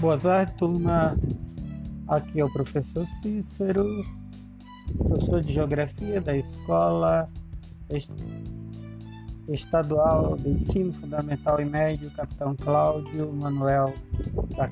Boa 0.00 0.16
tarde, 0.16 0.52
turma. 0.52 1.16
Aqui 2.06 2.38
é 2.38 2.44
o 2.44 2.52
professor 2.52 3.04
Cícero, 3.20 4.04
professor 4.96 5.40
de 5.40 5.52
Geografia 5.52 6.20
da 6.20 6.36
Escola 6.36 7.28
Estadual 9.48 10.36
de 10.36 10.50
Ensino 10.50 10.92
Fundamental 10.92 11.60
e 11.60 11.64
Médio, 11.64 12.08
Capitão 12.12 12.54
Cláudio 12.54 13.32
Manuel 13.32 13.92
da 14.56 14.70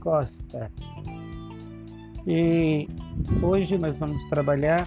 Costa. 0.00 0.70
E 2.26 2.86
hoje 3.42 3.78
nós 3.78 3.98
vamos 3.98 4.22
trabalhar 4.26 4.86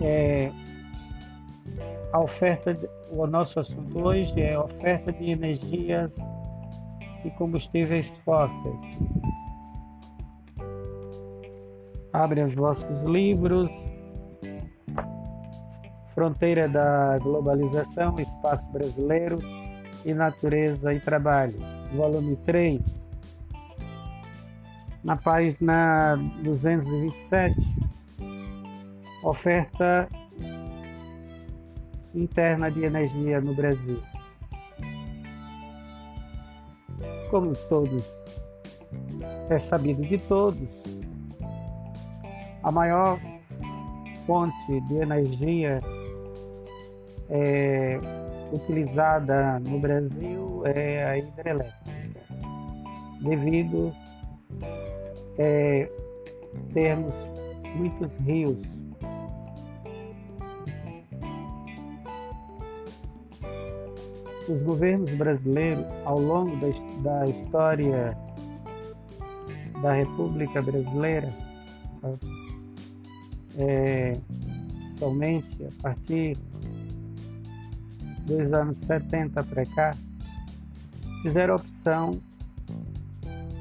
é, 0.00 0.33
oferta, 2.24 2.76
o 3.10 3.26
nosso 3.26 3.60
assunto 3.60 4.02
hoje 4.02 4.40
é 4.40 4.58
oferta 4.58 5.12
de 5.12 5.30
energias 5.30 6.16
e 7.22 7.30
combustíveis 7.32 8.16
fósseis. 8.24 8.80
Abre 12.12 12.42
os 12.42 12.54
vossos 12.54 13.02
livros. 13.02 13.70
Fronteira 16.14 16.68
da 16.68 17.18
Globalização, 17.18 18.18
Espaço 18.18 18.70
Brasileiro 18.70 19.38
e 20.04 20.14
Natureza 20.14 20.94
e 20.94 21.00
Trabalho, 21.00 21.56
volume 21.92 22.36
3. 22.46 22.80
Na 25.02 25.16
página 25.16 26.16
227, 26.42 27.54
oferta 29.24 30.08
interna 32.14 32.70
de 32.70 32.84
energia 32.84 33.40
no 33.40 33.54
Brasil. 33.54 34.00
Como 37.30 37.52
todos, 37.68 38.24
é 39.50 39.58
sabido 39.58 40.02
de 40.02 40.18
todos, 40.18 40.84
a 42.62 42.70
maior 42.70 43.18
fonte 44.26 44.80
de 44.88 44.94
energia 45.02 45.80
é, 47.28 47.98
utilizada 48.52 49.58
no 49.60 49.78
Brasil 49.80 50.62
é 50.66 51.04
a 51.04 51.18
hidrelétrica, 51.18 51.74
devido 53.22 53.92
é, 55.38 55.90
termos 56.72 57.14
muitos 57.74 58.14
rios 58.16 58.83
os 64.48 64.62
governos 64.62 65.10
brasileiros, 65.10 65.84
ao 66.04 66.18
longo 66.18 66.56
da, 66.56 66.68
da 67.02 67.26
história 67.26 68.16
da 69.80 69.92
República 69.92 70.62
Brasileira, 70.62 71.32
é, 73.58 74.14
somente 74.98 75.64
a 75.64 75.82
partir 75.82 76.36
dos 78.26 78.52
anos 78.52 78.76
70 78.78 79.42
para 79.44 79.66
cá, 79.66 79.96
fizeram 81.22 81.56
opção 81.56 82.20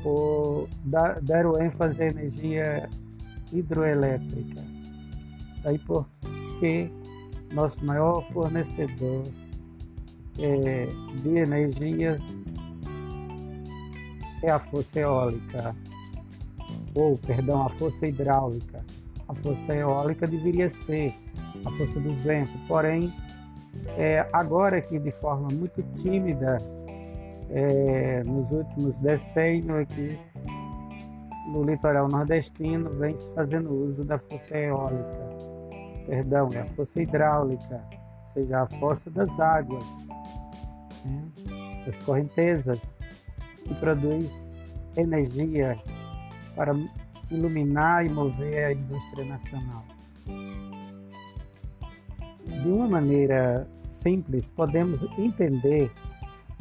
por 0.02 0.68
dar, 0.84 1.20
deram 1.22 1.62
ênfase 1.62 2.02
à 2.02 2.08
energia 2.08 2.90
hidroelétrica. 3.52 4.62
Daí 5.64 5.80
porque 5.80 6.90
nosso 7.54 7.86
maior 7.86 8.22
fornecedor 8.32 9.24
é, 10.40 10.88
de 11.22 11.38
energia 11.38 12.18
é 14.42 14.50
a 14.50 14.60
força 14.60 15.00
eólica, 15.00 15.76
ou, 16.96 17.18
perdão, 17.18 17.66
a 17.66 17.70
força 17.70 18.06
hidráulica. 18.06 18.84
A 19.28 19.34
força 19.34 19.74
eólica 19.74 20.28
deveria 20.28 20.70
ser 20.70 21.14
a 21.66 21.72
força 21.72 22.00
dos 22.00 22.18
ventos, 22.22 22.54
porém, 22.68 23.12
é, 23.98 24.28
agora 24.34 24.82
que 24.82 25.00
de 25.00 25.12
forma 25.12 25.48
muito 25.52 25.82
tímida, 25.96 26.58
é, 27.50 28.22
nos 28.26 28.52
últimos 28.52 29.00
decênios 29.00 29.80
aqui 29.80 30.18
no 31.48 31.64
litoral 31.64 32.08
nordestino, 32.08 32.90
vem 32.92 33.16
se 33.16 33.34
fazendo 33.34 33.72
uso 33.72 34.04
da 34.04 34.18
força 34.18 34.58
eólica, 34.58 35.30
perdão, 36.06 36.50
é 36.54 36.60
a 36.60 36.68
força 36.68 37.02
hidráulica, 37.02 37.82
ou 37.92 38.34
seja, 38.34 38.62
a 38.62 38.68
força 38.80 39.10
das 39.10 39.40
águas 39.40 39.84
né, 41.06 41.84
das 41.86 41.98
correntezas, 42.00 42.80
que 43.64 43.74
produz 43.76 44.30
energia 44.96 45.78
para 46.56 46.76
iluminar 47.32 48.06
e 48.06 48.10
mover 48.10 48.66
a 48.66 48.74
indústria 48.74 49.26
nacional. 49.26 49.84
De 52.46 52.70
uma 52.70 52.88
maneira 52.88 53.68
simples, 53.82 54.50
podemos 54.52 55.02
entender 55.18 55.92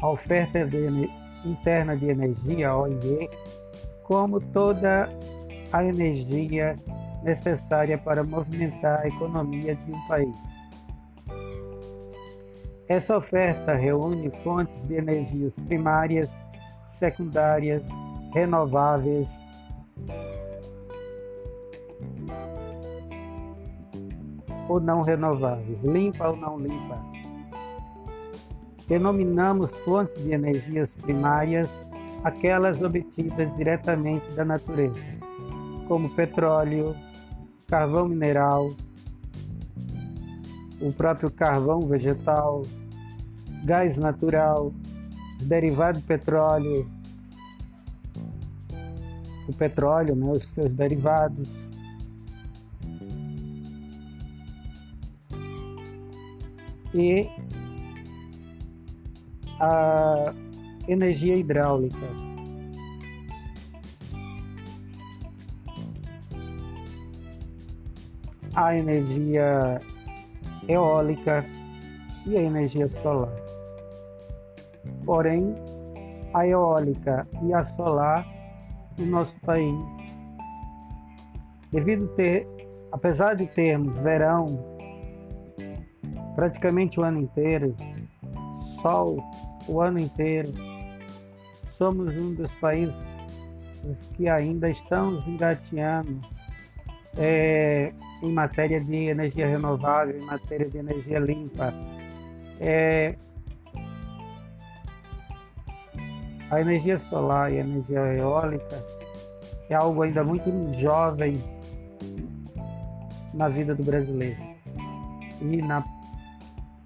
a 0.00 0.08
oferta 0.08 0.64
de, 0.64 1.10
interna 1.44 1.96
de 1.96 2.08
energia, 2.08 2.74
OIE, 2.74 3.28
como 4.04 4.40
toda 4.40 5.08
a 5.72 5.84
energia 5.84 6.76
necessária 7.22 7.96
para 7.98 8.24
movimentar 8.24 9.00
a 9.00 9.08
economia 9.08 9.74
de 9.74 9.92
um 9.92 10.06
país. 10.06 10.51
Essa 12.92 13.16
oferta 13.16 13.72
reúne 13.72 14.28
fontes 14.44 14.86
de 14.86 14.96
energias 14.96 15.58
primárias, 15.60 16.30
secundárias, 16.98 17.82
renováveis, 18.34 19.30
ou 24.68 24.78
não 24.78 25.00
renováveis, 25.00 25.82
limpa 25.82 26.28
ou 26.28 26.36
não 26.36 26.58
limpa. 26.58 27.02
Denominamos 28.86 29.74
fontes 29.78 30.14
de 30.22 30.32
energias 30.32 30.94
primárias 30.94 31.70
aquelas 32.22 32.82
obtidas 32.82 33.56
diretamente 33.56 34.30
da 34.32 34.44
natureza, 34.44 35.00
como 35.88 36.10
petróleo, 36.10 36.94
carvão 37.66 38.06
mineral, 38.06 38.70
o 40.78 40.92
próprio 40.92 41.30
carvão 41.30 41.80
vegetal, 41.80 42.60
gás 43.64 43.96
natural, 43.96 44.72
derivado 45.40 45.98
de 45.98 46.04
petróleo, 46.04 46.90
o 49.48 49.52
petróleo, 49.52 50.14
né, 50.14 50.30
os 50.30 50.44
seus 50.44 50.72
derivados. 50.74 51.50
E 56.94 57.26
a 59.58 60.34
energia 60.86 61.36
hidráulica. 61.36 62.06
A 68.54 68.76
energia 68.76 69.80
eólica 70.68 71.44
e 72.26 72.36
a 72.36 72.42
energia 72.42 72.86
solar. 72.86 73.41
Porém, 75.04 75.54
a 76.34 76.46
eólica 76.46 77.26
e 77.42 77.52
a 77.52 77.64
solar 77.64 78.26
no 78.98 79.06
nosso 79.06 79.38
país, 79.40 79.82
devido 81.70 82.08
ter, 82.08 82.46
apesar 82.92 83.34
de 83.34 83.46
termos 83.46 83.96
verão 83.96 84.46
praticamente 86.34 86.98
o 86.98 87.02
ano 87.02 87.20
inteiro, 87.20 87.74
sol 88.80 89.18
o 89.68 89.80
ano 89.80 89.98
inteiro, 89.98 90.52
somos 91.66 92.16
um 92.16 92.34
dos 92.34 92.54
países 92.56 93.02
que 94.14 94.28
ainda 94.28 94.70
estamos 94.70 95.26
engateando 95.26 96.20
é, 97.16 97.92
em 98.22 98.32
matéria 98.32 98.80
de 98.80 98.94
energia 98.94 99.46
renovável, 99.46 100.18
em 100.18 100.24
matéria 100.24 100.68
de 100.68 100.78
energia 100.78 101.18
limpa. 101.18 101.74
É, 102.60 103.16
a 106.52 106.60
energia 106.60 106.98
solar 106.98 107.50
e 107.50 107.56
a 107.56 107.60
energia 107.60 108.14
eólica 108.14 108.84
é 109.70 109.74
algo 109.74 110.02
ainda 110.02 110.22
muito 110.22 110.50
jovem 110.74 111.42
na 113.32 113.48
vida 113.48 113.74
do 113.74 113.82
brasileiro 113.82 114.38
e 115.40 115.62
na, 115.62 115.82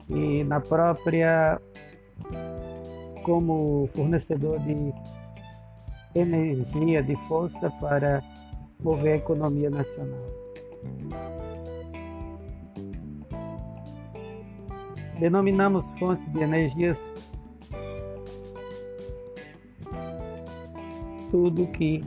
e 0.08 0.44
na 0.44 0.60
própria 0.60 1.60
como 3.24 3.88
fornecedor 3.88 4.60
de 4.60 4.94
energia, 6.14 7.02
de 7.02 7.16
força 7.26 7.68
para 7.80 8.22
mover 8.80 9.14
a 9.14 9.16
economia 9.16 9.68
nacional. 9.68 10.26
Denominamos 15.18 15.90
fontes 15.98 16.24
de 16.32 16.40
energias 16.40 16.96
tudo 21.30 21.66
que 21.68 22.04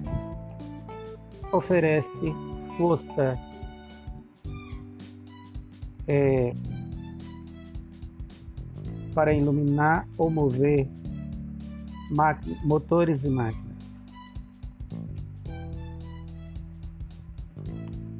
oferece 1.51 2.33
força 2.77 3.37
é, 6.07 6.53
para 9.13 9.33
iluminar 9.33 10.07
ou 10.17 10.29
mover 10.29 10.87
motores 12.63 13.23
e 13.23 13.29
máquinas. 13.29 13.69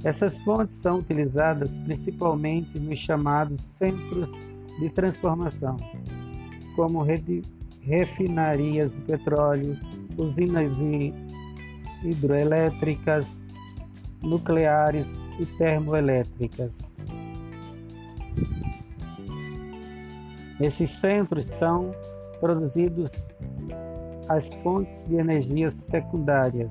Essas 0.03 0.37
fontes 0.43 0.77
são 0.77 0.99
utilizadas 0.99 1.77
principalmente 1.79 2.79
nos 2.79 2.99
chamados 2.99 3.59
centros 3.61 4.29
de 4.79 4.89
transformação, 4.89 5.75
como 6.75 7.05
refinarias 7.81 8.93
de 8.93 9.01
petróleo, 9.01 9.77
usinas 10.19 10.71
hidroelétricas, 12.03 13.25
nucleares 14.21 15.07
e 15.39 15.45
termoelétricas. 15.57 16.77
Nesses 20.59 20.91
centros 20.99 21.45
são 21.45 21.91
produzidos 22.41 23.11
as 24.27 24.45
fontes 24.55 24.93
de 25.07 25.15
energia 25.15 25.71
secundárias, 25.71 26.69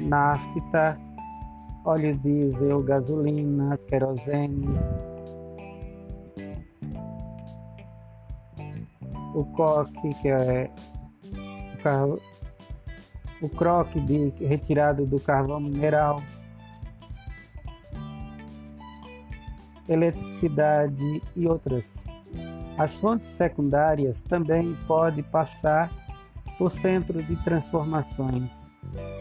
nafta, 0.00 0.98
óleo 1.84 2.16
diesel, 2.18 2.82
gasolina, 2.82 3.78
querosene, 3.88 4.66
o 9.34 9.44
coque, 9.44 10.14
que 10.20 10.28
é 10.28 10.70
o, 13.42 13.48
croque 13.48 14.00
de, 14.00 14.32
retirado 14.46 15.04
do 15.04 15.20
carvão 15.20 15.60
mineral, 15.60 16.22
eletricidade 19.88 21.20
e 21.36 21.46
outras. 21.46 21.92
As 22.78 22.94
fontes 22.94 23.28
secundárias 23.28 24.20
também 24.22 24.74
podem 24.86 25.22
passar 25.24 25.90
por 26.56 26.70
centro 26.70 27.22
de 27.22 27.36
transformações 27.44 28.48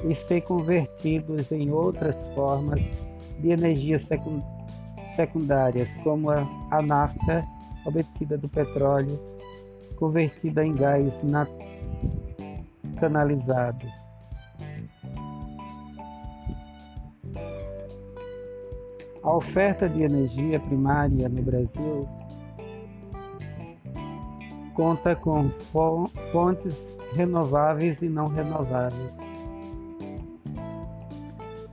e 0.07 0.15
ser 0.15 0.41
convertidos 0.41 1.51
em 1.51 1.69
outras 1.71 2.27
formas 2.33 2.81
de 3.39 3.49
energia 3.49 3.99
secundárias, 5.15 5.93
como 6.03 6.29
a, 6.29 6.47
a 6.69 6.81
nafta 6.81 7.43
obtida 7.85 8.37
do 8.37 8.47
petróleo, 8.47 9.19
convertida 9.97 10.65
em 10.65 10.71
gás 10.71 11.21
canalizado. 12.99 14.00
A 19.23 19.35
oferta 19.35 19.87
de 19.87 20.01
energia 20.01 20.59
primária 20.59 21.29
no 21.29 21.41
Brasil 21.43 22.09
conta 24.73 25.15
com 25.15 25.49
fontes 26.31 26.95
renováveis 27.13 28.01
e 28.01 28.09
não 28.09 28.27
renováveis. 28.27 29.11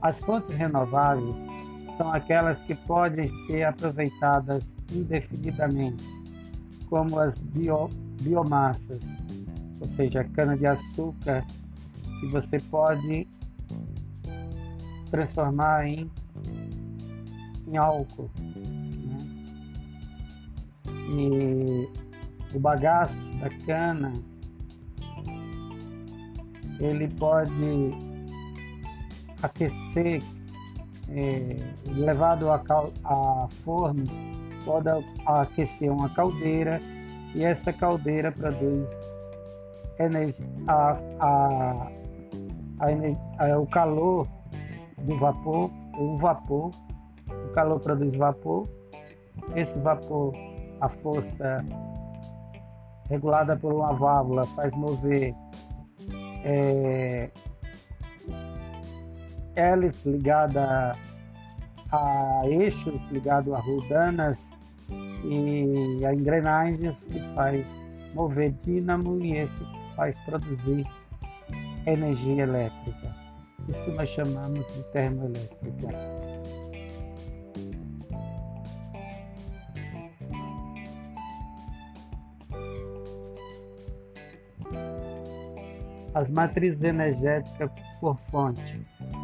As 0.01 0.19
fontes 0.19 0.55
renováveis 0.55 1.35
são 1.97 2.11
aquelas 2.13 2.61
que 2.63 2.75
podem 2.75 3.27
ser 3.47 3.63
aproveitadas 3.63 4.71
indefinidamente, 4.93 6.03
como 6.87 7.19
as 7.19 7.37
bio, 7.39 7.89
biomassas, 8.21 9.01
ou 9.81 9.87
seja, 9.87 10.23
cana-de-açúcar, 10.23 11.43
que 12.19 12.27
você 12.27 12.59
pode 12.59 13.27
transformar 15.09 15.87
em, 15.87 16.09
em 17.69 17.77
álcool. 17.77 18.29
Né? 18.37 19.19
E 21.11 21.89
o 22.55 22.59
bagaço 22.59 23.29
da 23.39 23.49
cana 23.65 24.13
ele 26.79 27.07
pode 27.09 27.91
aquecer, 29.41 30.21
é, 31.09 31.57
levado 31.87 32.49
a, 32.51 32.61
a 33.03 33.47
fornos, 33.63 34.09
pode 34.65 34.87
aquecer 35.25 35.91
uma 35.91 36.09
caldeira 36.09 36.79
e 37.35 37.43
essa 37.43 37.71
caldeira 37.73 38.31
produz 38.31 38.89
energia, 39.99 40.45
a, 40.67 40.91
a, 41.19 41.91
a, 42.79 43.45
a, 43.45 43.59
o 43.59 43.67
calor 43.67 44.27
do 44.99 45.17
vapor, 45.17 45.71
o 45.97 46.17
vapor, 46.17 46.71
o 47.49 47.53
calor 47.53 47.79
produz 47.79 48.15
vapor, 48.15 48.67
esse 49.55 49.79
vapor, 49.79 50.33
a 50.79 50.87
força 50.87 51.65
regulada 53.09 53.57
por 53.57 53.73
uma 53.73 53.93
válvula, 53.93 54.45
faz 54.47 54.73
mover 54.75 55.33
é, 56.43 57.29
hélice 59.55 60.09
ligada 60.09 60.95
a 61.91 62.41
eixos 62.45 63.01
ligado 63.09 63.55
a 63.55 63.59
rodanas 63.59 64.37
e 65.23 66.05
a 66.05 66.13
engrenagens 66.13 67.03
que 67.05 67.19
faz 67.33 67.67
mover 68.13 68.51
dínamo 68.51 69.19
e 69.19 69.37
esse 69.37 69.63
faz 69.95 70.17
produzir 70.21 70.85
energia 71.85 72.43
elétrica. 72.43 73.15
Isso 73.67 73.91
nós 73.91 74.09
chamamos 74.09 74.65
de 74.73 74.83
termoelétrica. 74.91 76.28
As 86.13 86.29
matrizes 86.29 86.81
energéticas 86.83 87.69
por 87.99 88.17
fonte. 88.17 88.81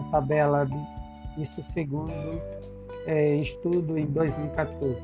A 0.08 0.12
tabela, 0.12 0.68
isso 1.38 1.62
segundo 1.64 2.12
é, 3.06 3.36
estudo 3.38 3.98
em 3.98 4.06
2014. 4.06 4.96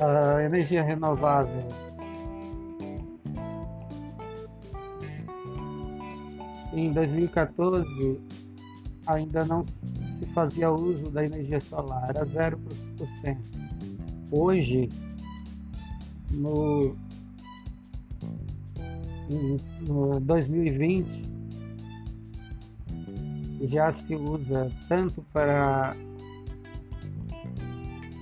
A 0.00 0.42
energia 0.42 0.82
renovável. 0.82 1.68
Em 6.74 6.90
2014, 6.90 8.20
ainda 9.06 9.44
não 9.44 9.62
se 9.64 10.26
fazia 10.34 10.72
uso 10.72 11.10
da 11.10 11.24
energia 11.24 11.60
solar, 11.60 12.08
era 12.08 12.24
0% 12.24 13.51
hoje 14.32 14.88
no, 16.30 16.96
no 19.86 20.18
2020 20.20 21.30
já 23.68 23.92
se 23.92 24.14
usa 24.16 24.70
tanto 24.88 25.22
para 25.32 25.94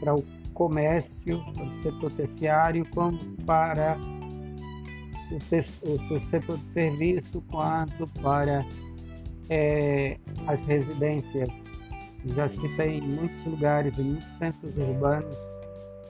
para 0.01 0.15
o 0.15 0.25
comércio, 0.55 1.45
para 1.53 1.65
o 1.65 1.83
setor 1.83 2.13
terciário, 2.13 2.87
como 2.95 3.19
para 3.47 3.99
o, 5.31 6.15
o 6.15 6.21
setor 6.21 6.59
de 6.59 6.65
serviço, 6.67 7.43
quanto 7.51 8.07
para 8.23 8.65
é, 9.51 10.19
as 10.47 10.63
residências. 10.65 11.51
Já 12.35 12.49
se 12.49 12.69
tem 12.77 12.99
em 12.99 13.03
muitos 13.03 13.45
lugares, 13.45 13.99
em 13.99 14.05
muitos 14.05 14.29
centros 14.39 14.77
urbanos, 14.77 15.50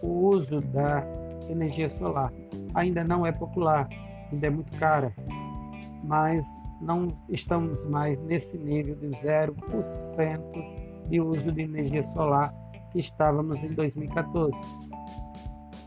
o 0.02 0.28
uso 0.28 0.60
da 0.60 1.04
energia 1.48 1.88
solar. 1.88 2.32
Ainda 2.74 3.04
não 3.04 3.26
é 3.26 3.32
popular, 3.32 3.88
ainda 4.30 4.46
é 4.46 4.50
muito 4.50 4.76
cara, 4.78 5.12
mas 6.04 6.46
não 6.80 7.08
estamos 7.28 7.84
mais 7.86 8.18
nesse 8.22 8.56
nível 8.56 8.94
de 8.96 9.08
0% 9.08 11.08
de 11.08 11.20
uso 11.20 11.52
de 11.52 11.62
energia 11.62 12.02
solar 12.02 12.54
que 12.92 13.00
estávamos 13.00 13.62
em 13.62 13.74
2014. 13.74 14.52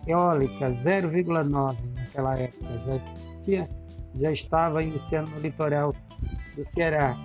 Eólica 0.05 0.69
0,9 0.83 1.77
naquela 1.95 2.37
época, 2.37 2.67
já, 2.85 2.99
tinha, 3.41 3.69
já 4.15 4.31
estava 4.31 4.83
iniciando 4.83 5.31
no 5.31 5.39
litoral 5.39 5.93
do 6.55 6.63
Ceará. 6.63 7.15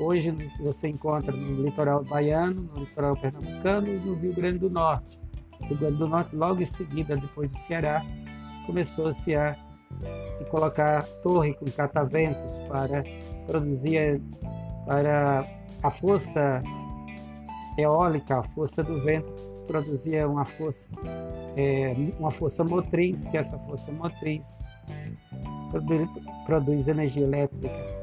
Hoje 0.00 0.32
você 0.60 0.88
encontra 0.88 1.32
no 1.32 1.62
litoral 1.62 2.04
baiano, 2.04 2.68
no 2.74 2.80
litoral 2.80 3.16
pernambucano 3.16 3.88
e 3.88 3.98
no 3.98 4.14
Rio 4.14 4.34
Grande 4.34 4.58
do 4.58 4.70
Norte. 4.70 5.21
Rio 5.72 5.80
Grande 5.80 5.96
do 5.96 6.08
Norte, 6.08 6.34
logo 6.36 6.62
em 6.62 6.66
seguida, 6.66 7.16
depois 7.16 7.50
do 7.50 7.58
Ceará, 7.60 8.04
começou-se 8.66 9.34
a 9.34 9.56
colocar 10.50 11.04
torre 11.22 11.54
com 11.54 11.66
cataventos 11.66 12.58
para 12.68 13.04
produzir 13.46 14.20
para 14.86 15.44
a 15.82 15.90
força 15.90 16.60
eólica, 17.78 18.38
a 18.38 18.42
força 18.42 18.82
do 18.82 19.00
vento 19.00 19.32
produzia 19.66 20.28
uma 20.28 20.44
força, 20.44 20.86
é, 21.56 21.94
uma 22.18 22.30
força 22.30 22.64
motriz, 22.64 23.26
que 23.26 23.36
essa 23.38 23.58
força 23.60 23.90
motriz 23.92 24.46
produz, 25.70 26.08
produz 26.44 26.88
energia 26.88 27.22
elétrica. 27.22 28.02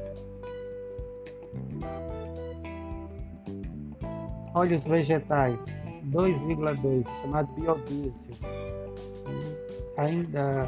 Óleos 4.54 4.84
vegetais, 4.84 5.58
2,2, 6.10 7.06
chamado 7.22 7.48
biodiesel. 7.54 8.36
Ainda, 9.96 10.66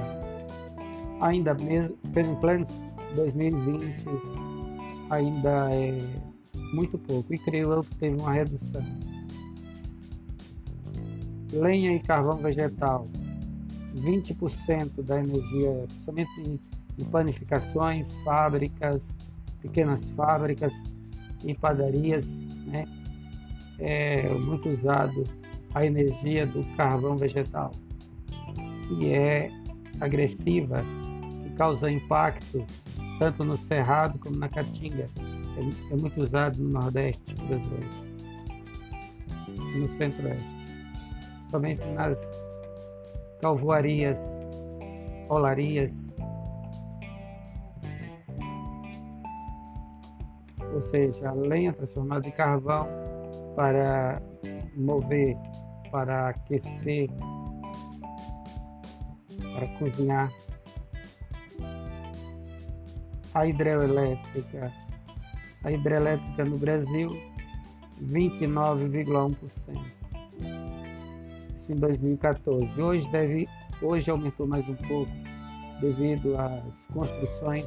ainda 1.20 1.54
mesmo, 1.54 1.96
pelo 2.12 2.37
plano 2.37 2.66
2020, 3.14 4.04
ainda 5.11 5.70
é 5.70 5.99
muito 6.75 6.99
pouco. 6.99 7.32
E 7.34 7.38
creio 7.38 7.72
eu 7.72 7.82
que 7.82 7.94
teve 7.96 8.20
uma 8.20 8.32
redução. 8.32 8.84
Lenha 11.52 11.94
e 11.94 12.00
carvão 12.00 12.38
vegetal, 12.38 13.06
20% 13.94 15.02
da 15.02 15.20
energia, 15.20 15.84
principalmente 15.88 16.40
em, 16.40 16.61
em 16.99 17.04
panificações, 17.04 18.11
fábricas, 18.25 19.08
pequenas 19.61 20.11
fábricas 20.11 20.72
e 21.44 21.54
padarias? 21.54 22.26
É 23.82 24.28
muito 24.32 24.68
usado 24.68 25.24
a 25.74 25.84
energia 25.84 26.46
do 26.46 26.64
carvão 26.76 27.16
vegetal, 27.16 27.72
que 28.88 29.12
é 29.12 29.50
agressiva, 30.00 30.84
que 31.42 31.50
causa 31.50 31.90
impacto 31.90 32.64
tanto 33.18 33.44
no 33.44 33.56
cerrado 33.56 34.18
como 34.18 34.36
na 34.36 34.48
caatinga. 34.48 35.06
É, 35.56 35.94
é 35.94 35.96
muito 35.96 36.20
usado 36.22 36.62
no 36.62 36.70
Nordeste 36.70 37.34
brasileiro 37.34 38.12
no 39.78 39.88
Centro-Oeste. 39.88 40.46
Somente 41.50 41.84
nas 41.94 42.18
calvoarias, 43.40 44.18
olarias, 45.28 45.92
ou 50.72 50.80
seja, 50.80 51.28
a 51.28 51.32
lenha 51.32 51.72
transformada 51.72 52.26
em 52.26 52.30
carvão 52.30 52.88
para 53.54 54.21
mover, 54.76 55.37
para 55.90 56.28
aquecer, 56.28 57.09
para 59.54 59.66
cozinhar. 59.78 60.32
A 63.35 63.47
hidrelétrica 63.47 64.73
a 65.64 65.71
hidrelétrica 65.71 66.44
no 66.44 66.59
Brasil, 66.59 67.11
29,1%. 68.02 69.37
Isso 71.54 71.73
em 71.73 71.76
2014. 71.76 72.82
Hoje, 72.82 73.09
deve, 73.12 73.49
hoje 73.80 74.11
aumentou 74.11 74.47
mais 74.47 74.68
um 74.68 74.75
pouco 74.75 75.12
devido 75.80 76.37
às 76.37 76.87
construções 76.92 77.64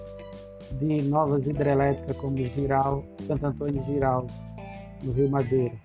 de 0.74 1.02
novas 1.04 1.48
hidrelétricas 1.48 2.18
como 2.18 2.38
Giral, 2.38 3.06
Santo 3.26 3.46
Antônio 3.46 3.84
Giral, 3.86 4.28
no 5.06 5.14
Rio 5.14 5.30
Madeira. 5.30 5.76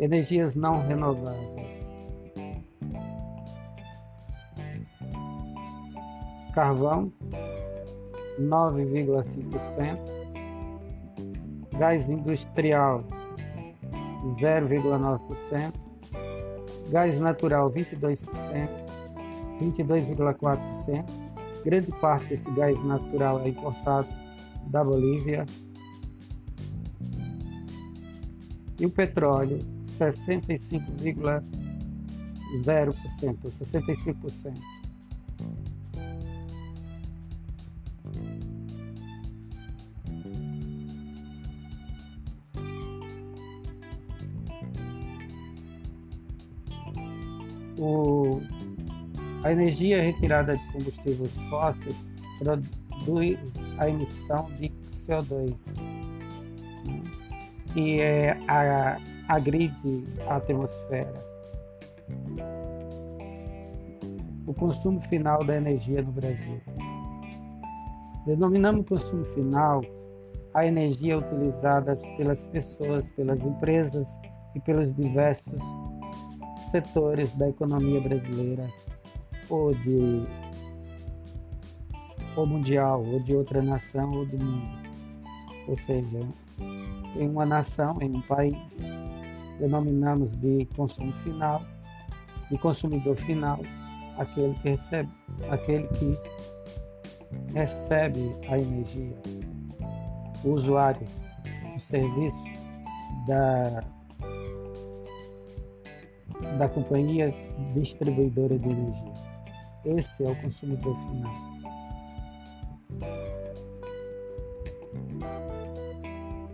Energias 0.00 0.54
não 0.54 0.80
renováveis. 0.80 1.82
Carvão, 6.54 7.12
9,5%, 8.38 9.98
gás 11.78 12.08
industrial 12.08 13.04
0,9%, 14.36 15.72
gás 16.90 17.18
natural 17.20 17.70
22%, 17.70 18.22
22,4%. 19.60 21.04
Grande 21.64 21.92
parte 22.00 22.26
desse 22.26 22.50
gás 22.52 22.82
natural 22.84 23.40
é 23.40 23.48
importado 23.48 24.08
da 24.72 24.82
Bolívia. 24.82 25.44
E 28.80 28.86
o 28.86 28.90
petróleo 28.90 29.58
65,0%, 29.98 31.42
65%. 32.64 34.54
o, 47.78 48.40
a 49.42 49.50
energia 49.50 50.00
retirada 50.00 50.56
de 50.56 50.72
combustíveis 50.72 51.32
fósseis 51.50 51.96
produz 53.02 53.38
a 53.78 53.88
emissão 53.88 54.46
de 54.58 54.68
CO2, 54.90 55.54
né? 56.86 57.02
que 57.72 58.00
é, 58.00 58.38
a, 58.48 58.98
agride 59.28 60.04
a 60.28 60.36
atmosfera. 60.36 61.32
O 64.46 64.54
consumo 64.54 65.00
final 65.02 65.44
da 65.44 65.56
energia 65.56 66.02
no 66.02 66.12
Brasil. 66.12 66.60
Denominamos 68.26 68.86
consumo 68.86 69.24
final 69.24 69.82
a 70.54 70.66
energia 70.66 71.18
utilizada 71.18 71.96
pelas 72.16 72.46
pessoas, 72.46 73.10
pelas 73.12 73.40
empresas 73.40 74.06
e 74.54 74.60
pelos 74.60 74.92
diversos 74.92 75.60
setores 76.70 77.34
da 77.36 77.48
economia 77.48 78.00
brasileira 78.00 78.66
ou 79.48 79.74
de 79.74 80.26
ou 82.36 82.46
mundial 82.46 83.04
ou 83.04 83.20
de 83.20 83.34
outra 83.34 83.62
nação 83.62 84.08
ou 84.10 84.26
do 84.26 84.42
mundo. 84.42 84.70
Ou 85.68 85.76
seja, 85.76 86.20
em 87.16 87.28
uma 87.28 87.46
nação, 87.46 87.94
em 88.00 88.10
um 88.16 88.20
país, 88.22 88.80
denominamos 89.58 90.36
de 90.36 90.66
consumo 90.76 91.12
final, 91.12 91.62
de 92.50 92.58
consumidor 92.58 93.16
final, 93.16 93.58
aquele 94.18 94.54
que 94.54 94.70
recebe, 94.70 95.10
aquele 95.50 95.88
que 95.88 96.18
recebe 97.52 98.34
a 98.48 98.58
energia, 98.58 99.16
o 100.44 100.50
usuário 100.50 101.06
do 101.72 101.80
serviço 101.80 102.44
da 103.26 103.82
da 106.58 106.68
companhia 106.68 107.32
distribuidora 107.74 108.58
de 108.58 108.68
energia. 108.68 109.12
Esse 109.84 110.24
é 110.24 110.30
o 110.30 110.36
consumidor 110.36 110.96
final. 111.08 111.51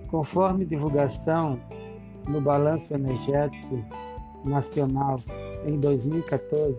Conforme 0.09 0.65
divulgação 0.65 1.59
no 2.29 2.41
Balanço 2.41 2.95
Energético 2.95 3.85
Nacional 4.45 5.21
em 5.67 5.79
2014, 5.79 6.77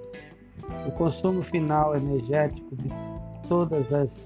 o 0.87 0.91
consumo 0.91 1.41
final 1.43 1.95
energético 1.95 2.75
de 2.75 2.89
todas 3.47 3.91
as 3.93 4.25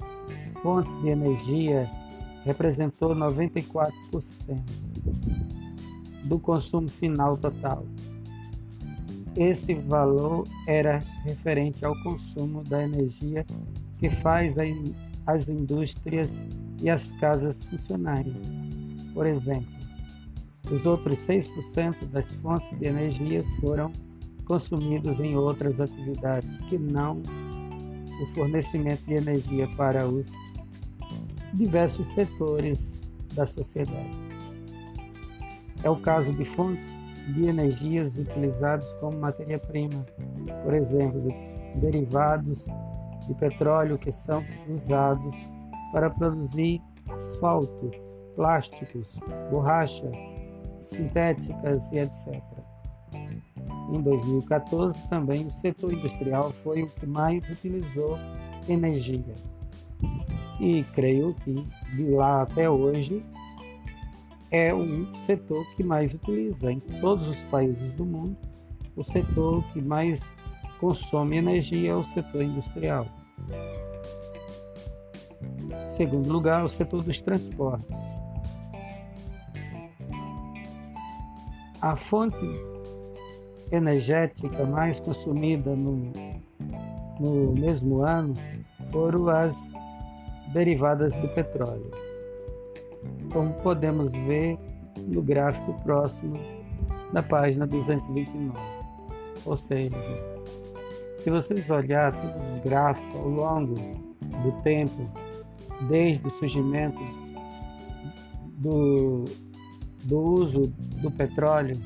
fontes 0.62 0.92
de 1.02 1.10
energia 1.10 1.90
representou 2.46 3.16
94% 3.16 3.92
do 6.26 6.40
consumo 6.40 6.88
final 6.88 7.38
total. 7.38 7.86
Esse 9.36 9.74
valor 9.74 10.48
era 10.68 11.00
referente 11.24 11.84
ao 11.84 11.96
consumo 12.04 12.64
da 12.64 12.84
energia 12.84 13.46
que 13.98 14.10
faz 14.10 14.56
as 15.26 15.50
indústrias 15.50 16.32
e 16.82 16.90
as 16.90 17.12
casas 17.14 17.64
funcionarem. 17.64 18.63
Por 19.14 19.26
exemplo, 19.26 19.68
os 20.72 20.86
outros 20.86 21.20
6% 21.20 22.06
das 22.08 22.32
fontes 22.36 22.70
de 22.80 22.86
energia 22.86 23.44
foram 23.60 23.92
consumidos 24.46 25.20
em 25.20 25.36
outras 25.36 25.80
atividades 25.80 26.62
que 26.64 26.78
não 26.78 27.22
o 28.22 28.26
fornecimento 28.34 29.04
de 29.06 29.16
energia 29.16 29.68
para 29.76 30.08
os 30.08 30.28
diversos 31.54 32.08
setores 32.08 33.00
da 33.34 33.46
sociedade. 33.46 34.18
É 35.84 35.90
o 35.90 35.98
caso 35.98 36.32
de 36.32 36.46
fontes 36.46 36.86
de 37.34 37.48
energias 37.48 38.18
utilizados 38.18 38.94
como 38.96 39.20
matéria-prima, 39.20 40.06
por 40.64 40.74
exemplo, 40.74 41.28
derivados 41.76 42.66
de 43.28 43.34
petróleo 43.36 43.98
que 43.98 44.12
são 44.12 44.44
usados 44.70 45.36
para 45.92 46.10
produzir 46.10 46.82
asfalto, 47.10 47.92
plásticos, 48.36 49.20
borracha, 49.50 50.10
sintéticas 50.84 51.92
e 51.92 52.00
etc. 52.00 52.42
Em 53.92 54.02
2014, 54.02 55.08
também 55.10 55.46
o 55.46 55.52
setor 55.52 55.94
industrial 55.94 56.52
foi 56.52 56.84
o 56.84 56.88
que 56.88 57.06
mais 57.06 57.48
utilizou 57.50 58.18
energia. 58.68 59.36
E 60.60 60.84
creio 60.94 61.34
que 61.36 61.54
de 61.96 62.10
lá 62.10 62.44
até 62.44 62.70
hoje 62.70 63.24
é 64.52 64.74
o 64.74 65.16
setor 65.16 65.66
que 65.76 65.84
mais 65.84 66.14
utiliza 66.14 66.72
em 66.72 66.80
todos 66.80 67.28
os 67.28 67.42
países 67.44 67.94
do 67.94 68.06
mundo. 68.06 68.38
O 68.96 69.04
setor 69.04 69.64
que 69.74 69.82
mais 69.82 70.24
consome 70.80 71.38
energia 71.38 71.92
é 71.92 71.96
o 71.96 72.04
setor 72.04 72.44
industrial. 72.44 73.08
Segundo 75.88 76.32
lugar, 76.32 76.64
o 76.64 76.70
setor 76.70 77.04
dos 77.04 77.20
transportes. 77.22 78.13
A 81.84 81.98
fonte 81.98 82.46
energética 83.70 84.64
mais 84.64 85.02
consumida 85.02 85.76
no, 85.76 86.14
no 87.20 87.52
mesmo 87.52 88.02
ano 88.04 88.34
foram 88.90 89.28
as 89.28 89.54
derivadas 90.54 91.12
do 91.18 91.28
petróleo, 91.28 91.92
como 93.34 93.54
podemos 93.56 94.14
ver 94.14 94.58
no 94.98 95.22
gráfico 95.22 95.74
próximo 95.84 96.40
da 97.12 97.22
página 97.22 97.68
229. 97.68 98.58
Ou 99.46 99.58
seja, 99.58 99.98
se 101.18 101.30
vocês 101.30 101.70
olharem 101.70 102.18
todos 102.18 102.54
os 102.54 102.64
gráficos 102.64 103.16
ao 103.18 103.28
longo 103.28 103.74
do 103.74 104.54
tempo, 104.64 105.06
desde 105.90 106.26
o 106.26 106.32
surgimento 106.32 107.04
do, 108.54 109.26
do 110.06 110.20
uso 110.20 110.68
do 111.02 111.12
petróleo 111.12 111.78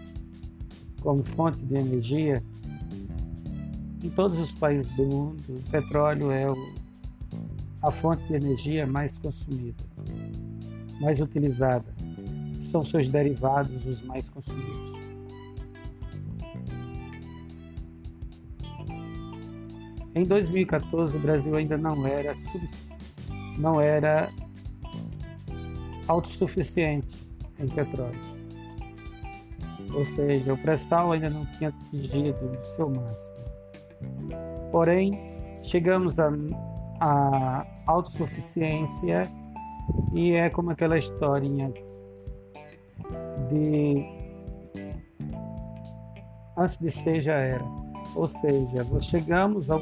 como 1.01 1.23
fonte 1.23 1.63
de 1.65 1.75
energia, 1.75 2.43
em 4.03 4.09
todos 4.09 4.37
os 4.39 4.53
países 4.53 4.91
do 4.95 5.05
mundo, 5.05 5.43
o 5.49 5.69
petróleo 5.69 6.31
é 6.31 6.45
a 7.81 7.91
fonte 7.91 8.23
de 8.27 8.35
energia 8.35 8.85
mais 8.85 9.17
consumida, 9.17 9.83
mais 10.99 11.19
utilizada. 11.19 11.85
São 12.59 12.83
seus 12.83 13.07
derivados 13.07 13.85
os 13.85 14.01
mais 14.01 14.29
consumidos. 14.29 14.97
Em 20.13 20.23
2014, 20.23 21.15
o 21.15 21.19
Brasil 21.19 21.55
ainda 21.55 21.77
não 21.77 22.05
era 22.05 22.33
não 23.57 23.79
era 23.79 24.31
autossuficiente 26.07 27.26
em 27.59 27.67
petróleo. 27.67 28.19
Ou 29.93 30.05
seja, 30.05 30.53
o 30.53 30.57
pré-sal 30.57 31.11
ainda 31.11 31.29
não 31.29 31.45
tinha 31.45 31.69
atingido 31.69 32.45
o 32.45 32.63
seu 32.75 32.89
máximo. 32.89 33.37
Porém, 34.71 35.17
chegamos 35.63 36.19
à, 36.19 36.29
à 36.99 37.65
autossuficiência 37.87 39.23
e 40.13 40.33
é 40.33 40.49
como 40.49 40.71
aquela 40.71 40.97
historinha 40.97 41.71
de 43.49 44.05
antes 46.57 46.77
de 46.79 46.91
ser 46.91 47.21
já 47.21 47.35
era. 47.35 47.65
Ou 48.15 48.27
seja, 48.27 48.85
chegamos 48.99 49.69
ao 49.69 49.81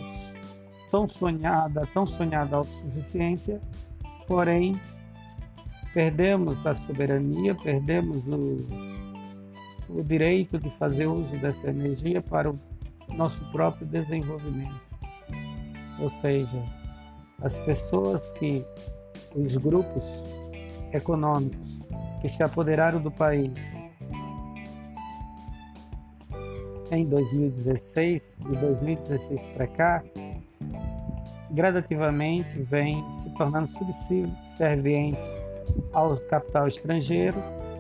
tão 0.92 1.08
sonhada, 1.08 1.88
tão 1.94 2.06
sonhada 2.06 2.58
autossuficiência, 2.58 3.60
porém 4.28 4.80
perdemos 5.96 6.68
a 6.68 6.76
soberania, 6.76 7.56
perdemos 7.56 8.28
o, 8.28 8.58
o 9.88 10.04
direito 10.04 10.60
de 10.60 10.70
fazer 10.72 11.08
uso 11.08 11.38
dessa 11.38 11.70
energia 11.70 12.22
para 12.22 12.52
o 12.52 12.60
nosso 13.16 13.42
próprio 13.54 13.88
desenvolvimento. 13.88 14.76
Ou 15.98 16.10
seja, 16.10 16.62
as 17.42 17.58
pessoas 17.60 18.30
que, 18.34 18.66
os 19.34 19.56
grupos 19.56 20.04
econômicos 20.92 21.80
que 22.22 22.28
se 22.28 22.44
apoderaram 22.44 23.02
do 23.02 23.10
país 23.10 23.54
em 26.92 27.06
2016, 27.06 28.38
de 28.50 28.56
2016 28.58 29.48
para 29.48 29.68
cá, 29.68 30.04
gradativamente 31.52 32.60
vem 32.64 33.02
se 33.12 33.30
tornando 33.36 33.70
subserviente 33.70 35.45
ao 35.94 36.18
capital 36.18 36.68
estrangeiro 36.68 37.38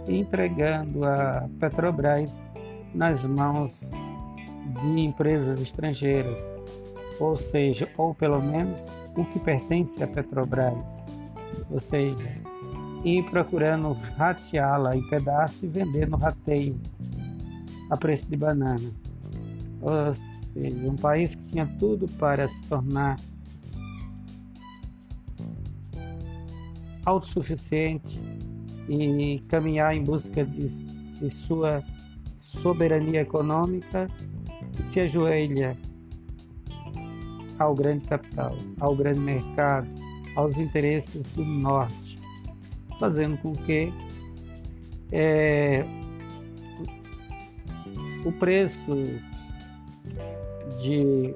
e 0.08 0.20
entregando 0.20 1.04
a 1.04 1.50
Petrobras 1.60 2.32
nas 2.94 3.24
mãos 3.24 3.90
de 4.82 5.00
empresas 5.00 5.60
estrangeiras, 5.60 6.42
ou 7.20 7.36
seja, 7.36 7.88
ou 7.98 8.14
pelo 8.14 8.42
menos 8.42 8.84
o 9.16 9.26
que 9.26 9.40
pertence 9.40 10.02
à 10.04 10.08
Petrobras, 10.08 10.84
ou 11.70 11.80
seja, 11.80 12.38
e 13.04 13.22
procurando 13.24 13.94
rateá-la 14.18 14.96
em 14.96 15.08
pedaços 15.08 15.62
e 15.62 15.68
vender 15.68 16.08
no 16.10 16.18
rateio 16.18 16.80
a 17.90 17.98
preço 17.98 18.26
de 18.28 18.36
banana. 18.36 18.92
Ou 19.82 20.14
seja, 20.54 20.90
um 20.90 20.96
país 20.96 21.36
que 21.36 21.46
tinha 21.46 21.68
tudo 21.80 22.08
para 22.14 22.48
se 22.48 22.64
tornar 22.64 23.18
autossuficiente 27.06 28.20
e 28.90 29.40
caminhar 29.48 29.96
em 29.96 30.04
busca 30.04 30.44
de, 30.44 30.68
de 31.20 31.30
sua 31.30 31.84
soberania 32.40 33.22
econômica, 33.22 34.08
se 34.92 35.00
ajoelha 35.00 35.78
ao 37.58 37.74
grande 37.74 38.06
capital, 38.06 38.56
ao 38.80 38.96
grande 38.96 39.20
mercado, 39.20 39.88
aos 40.36 40.58
interesses 40.58 41.32
do 41.32 41.46
norte, 41.46 42.18
fazendo 43.00 43.38
com 43.38 43.54
que 43.54 43.92
é, 45.12 45.86
o 48.26 48.32
preço 48.34 48.96
de, 50.82 51.34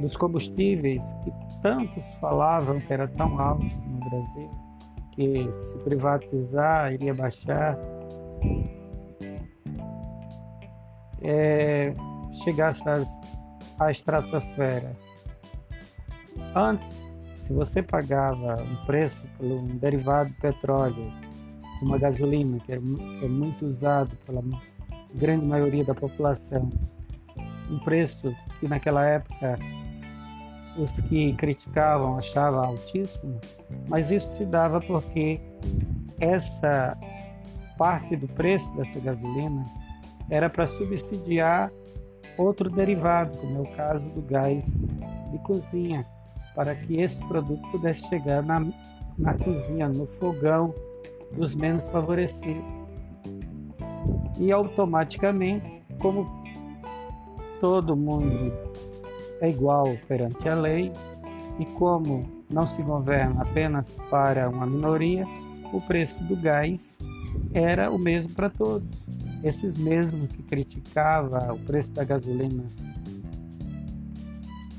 dos 0.00 0.16
combustíveis 0.16 1.02
que 1.22 1.43
tantos 1.64 2.12
falavam 2.20 2.78
que 2.78 2.92
era 2.92 3.08
tão 3.08 3.40
alto 3.40 3.64
no 3.86 3.98
Brasil, 4.10 4.50
que 5.12 5.50
se 5.50 5.78
privatizar 5.78 6.92
iria 6.92 7.14
baixar, 7.14 7.78
é, 11.22 11.94
chegasse 12.44 12.82
à 13.80 13.90
estratosfera. 13.90 14.94
Antes, 16.54 16.86
se 17.36 17.50
você 17.54 17.82
pagava 17.82 18.62
um 18.62 18.84
preço 18.84 19.26
por 19.38 19.46
um 19.46 19.64
derivado 19.78 20.28
de 20.28 20.36
petróleo, 20.36 21.10
uma 21.80 21.96
gasolina, 21.96 22.58
que 22.60 22.72
é, 22.72 22.78
que 22.78 23.24
é 23.24 23.28
muito 23.28 23.64
usado 23.64 24.14
pela 24.26 24.42
grande 25.14 25.48
maioria 25.48 25.82
da 25.82 25.94
população, 25.94 26.68
um 27.70 27.78
preço 27.78 28.30
que 28.60 28.68
naquela 28.68 29.06
época 29.06 29.58
os 30.76 30.98
que 31.08 31.32
criticavam 31.34 32.18
achavam 32.18 32.64
altíssimo, 32.64 33.40
mas 33.88 34.10
isso 34.10 34.36
se 34.36 34.44
dava 34.44 34.80
porque 34.80 35.40
essa 36.20 36.96
parte 37.78 38.16
do 38.16 38.28
preço 38.28 38.74
dessa 38.76 38.98
gasolina 39.00 39.64
era 40.30 40.48
para 40.48 40.66
subsidiar 40.66 41.70
outro 42.36 42.70
derivado, 42.70 43.36
como 43.38 43.58
é 43.58 43.60
o 43.60 43.76
caso 43.76 44.08
do 44.10 44.22
gás 44.22 44.64
de 45.30 45.38
cozinha, 45.44 46.06
para 46.54 46.74
que 46.74 47.00
esse 47.00 47.18
produto 47.26 47.62
pudesse 47.70 48.08
chegar 48.08 48.42
na, 48.42 48.66
na 49.18 49.34
cozinha, 49.34 49.88
no 49.88 50.06
fogão 50.06 50.74
dos 51.32 51.54
menos 51.54 51.88
favorecidos. 51.88 52.64
E 54.38 54.50
automaticamente, 54.50 55.82
como 56.00 56.26
todo 57.60 57.96
mundo 57.96 58.52
é 59.40 59.50
igual 59.50 59.96
perante 60.08 60.48
a 60.48 60.54
lei 60.54 60.92
e 61.58 61.66
como 61.66 62.24
não 62.50 62.66
se 62.66 62.82
governa 62.82 63.42
apenas 63.42 63.96
para 64.10 64.48
uma 64.48 64.66
minoria, 64.66 65.24
o 65.72 65.80
preço 65.80 66.22
do 66.24 66.36
gás 66.36 66.96
era 67.52 67.90
o 67.90 67.98
mesmo 67.98 68.32
para 68.34 68.50
todos. 68.50 69.06
Esses 69.42 69.76
mesmos 69.76 70.28
que 70.28 70.42
criticavam 70.42 71.54
o 71.54 71.58
preço 71.60 71.92
da 71.92 72.04
gasolina 72.04 72.64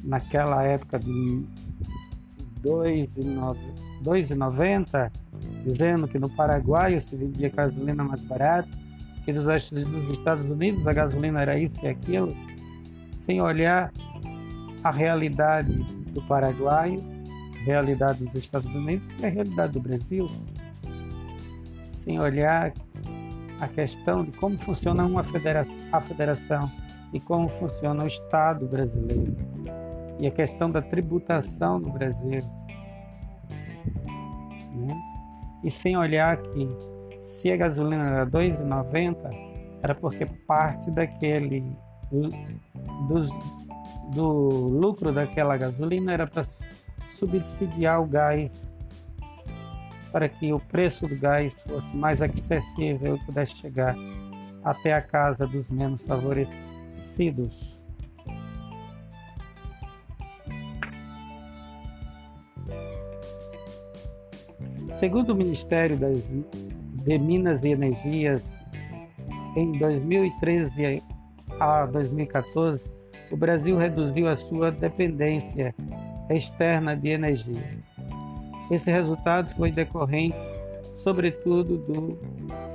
naquela 0.03 0.63
época 0.63 0.99
de 0.99 1.43
2,90, 2.63 5.11
dizendo 5.63 6.07
que 6.07 6.19
no 6.19 6.29
Paraguai 6.29 6.99
se 6.99 7.15
vendia 7.15 7.49
gasolina 7.49 8.03
mais 8.03 8.23
barata, 8.23 8.69
que 9.23 9.33
nos 9.33 9.47
Estados 10.09 10.49
Unidos 10.49 10.85
a 10.87 10.93
gasolina 10.93 11.41
era 11.41 11.57
isso 11.57 11.83
e 11.83 11.87
aquilo, 11.87 12.35
sem 13.13 13.41
olhar 13.41 13.91
a 14.85 14.91
realidade 14.91 15.73
do 16.13 16.21
Paraguai, 16.21 16.95
a 17.59 17.63
realidade 17.63 18.23
dos 18.23 18.35
Estados 18.35 18.71
Unidos 18.75 19.07
e 19.19 19.25
a 19.25 19.29
realidade 19.29 19.73
do 19.73 19.79
Brasil, 19.79 20.29
sem 21.87 22.19
olhar 22.19 22.71
a 23.59 23.67
questão 23.67 24.23
de 24.23 24.31
como 24.33 24.55
funciona 24.59 25.03
uma 25.03 25.23
federação, 25.23 25.75
a 25.91 25.99
federação 25.99 26.71
e 27.11 27.19
como 27.19 27.49
funciona 27.49 28.03
o 28.03 28.07
Estado 28.07 28.67
brasileiro 28.67 29.35
e 30.19 30.27
a 30.27 30.31
questão 30.31 30.69
da 30.69 30.83
tributação 30.83 31.79
no 31.79 31.89
Brasil 31.89 32.41
né? 34.75 35.01
E 35.63 35.71
sem 35.71 35.97
olhar 35.97 36.37
que 36.37 36.69
se 37.23 37.51
a 37.51 37.57
gasolina 37.57 38.07
era 38.07 38.27
2,90, 38.27 39.17
era 39.81 39.95
porque 39.95 40.27
parte 40.47 40.91
daquele 40.91 41.75
dos, 43.07 43.31
do 44.13 44.49
lucro 44.67 45.11
daquela 45.11 45.57
gasolina 45.57 46.13
era 46.13 46.27
para 46.27 46.43
subsidiar 47.07 48.01
o 48.01 48.05
gás 48.05 48.65
para 50.15 50.29
que 50.29 50.53
o 50.53 50.59
preço 50.61 51.05
do 51.07 51.15
gás 51.17 51.59
fosse 51.63 51.93
mais 51.93 52.21
acessível 52.21 53.17
e 53.17 53.25
pudesse 53.25 53.55
chegar 53.55 53.97
até 54.63 54.93
a 54.93 55.01
casa 55.01 55.45
dos 55.45 55.69
menos 55.69 56.05
favorecidos. 56.05 57.81
Segundo 64.97 65.31
o 65.31 65.35
Ministério 65.35 65.97
das, 65.97 66.23
de 67.03 67.17
Minas 67.17 67.65
e 67.65 67.71
Energias, 67.71 68.41
em 69.57 69.77
2013 69.77 71.03
a 71.59 71.85
2014, 71.85 72.94
o 73.35 73.37
Brasil 73.37 73.75
reduziu 73.75 74.29
a 74.29 74.35
sua 74.37 74.71
dependência 74.71 75.75
externa 76.29 76.95
de 76.95 77.09
energia. 77.09 77.81
Esse 78.71 78.89
resultado 78.89 79.49
foi 79.55 79.73
decorrente, 79.73 80.37
sobretudo, 80.93 81.79
do 81.79 82.17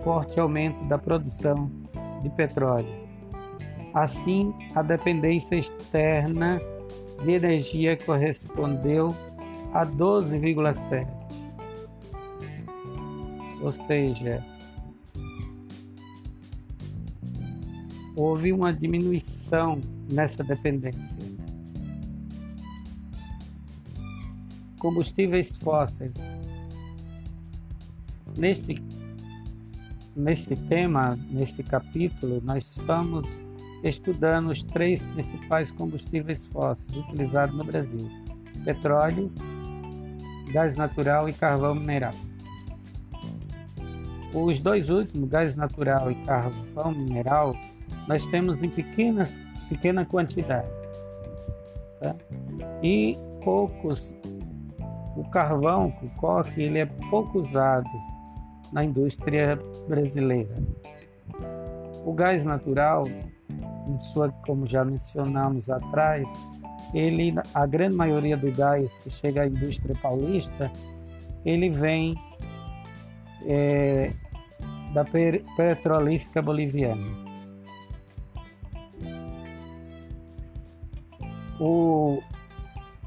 forte 0.05 0.38
aumento 0.38 0.85
da 0.85 0.99
produção 0.99 1.70
de 2.20 2.29
petróleo. 2.29 2.90
Assim, 3.94 4.53
a 4.75 4.83
dependência 4.83 5.57
externa 5.57 6.61
de 7.25 7.31
energia 7.31 7.96
correspondeu 7.96 9.16
a 9.73 9.87
12,7 9.87 11.09
ou 13.62 13.73
seja, 13.73 14.44
houve 18.14 18.53
uma 18.53 18.75
diminuição 18.75 19.81
nessa 20.11 20.42
dependência. 20.42 21.18
Combustíveis 24.79 25.57
fósseis. 25.59 26.14
Neste, 28.37 28.83
neste 30.16 30.57
tema, 30.57 31.18
neste 31.31 31.62
capítulo, 31.62 32.40
nós 32.42 32.64
estamos 32.79 33.27
estudando 33.83 34.51
os 34.51 34.62
três 34.62 35.05
principais 35.07 35.73
combustíveis 35.73 36.46
fósseis 36.46 36.96
utilizados 36.96 37.55
no 37.57 37.64
Brasil: 37.64 38.09
petróleo, 38.64 39.31
gás 40.53 40.77
natural 40.77 41.29
e 41.29 41.33
carvão 41.33 41.75
mineral. 41.75 42.14
Os 44.33 44.61
dois 44.61 44.88
últimos, 44.88 45.29
gás 45.29 45.57
natural 45.57 46.11
e 46.11 46.14
carvão 46.25 46.92
mineral, 46.92 47.55
nós 48.07 48.25
temos 48.27 48.62
em 48.62 48.68
pequenas, 48.68 49.38
pequena 49.70 50.04
quantidade. 50.04 50.68
Tá? 52.00 52.14
E 52.83 53.16
poucos, 53.42 54.16
o 55.16 55.24
carvão, 55.30 55.94
o 56.02 56.20
coque, 56.20 56.62
ele 56.62 56.80
é 56.80 56.87
pouco 57.09 57.38
usado 57.38 57.88
na 58.72 58.85
indústria 58.85 59.59
brasileira. 59.88 60.54
O 62.04 62.12
gás 62.12 62.44
natural, 62.44 63.04
sua, 64.12 64.30
como 64.44 64.66
já 64.66 64.85
mencionamos 64.85 65.70
atrás, 65.70 66.26
ele, 66.92 67.35
a 67.54 67.66
grande 67.66 67.94
maioria 67.94 68.37
do 68.37 68.50
gás 68.52 68.98
que 68.98 69.11
chega 69.11 69.42
à 69.42 69.46
indústria 69.46 69.94
paulista, 70.02 70.70
ele 71.44 71.70
vem 71.70 72.14
é, 73.46 74.12
da 74.92 75.04
petrolífica 75.04 76.42
boliviana. 76.42 77.30
O 81.61 82.23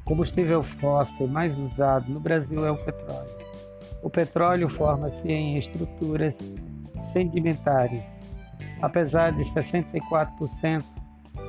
combustível 0.06 0.62
fóssil 0.62 1.28
mais 1.28 1.58
usado 1.58 2.12
no 2.12 2.20
Brasil 2.20 2.64
é 2.64 2.70
o 2.70 2.78
petróleo. 2.78 3.36
O 4.04 4.12
petróleo 4.12 4.70
forma-se 4.70 5.28
em 5.28 5.58
estruturas 5.58 6.38
sedimentares. 7.12 8.22
Apesar 8.80 9.32
de 9.32 9.44
64% 9.44 10.84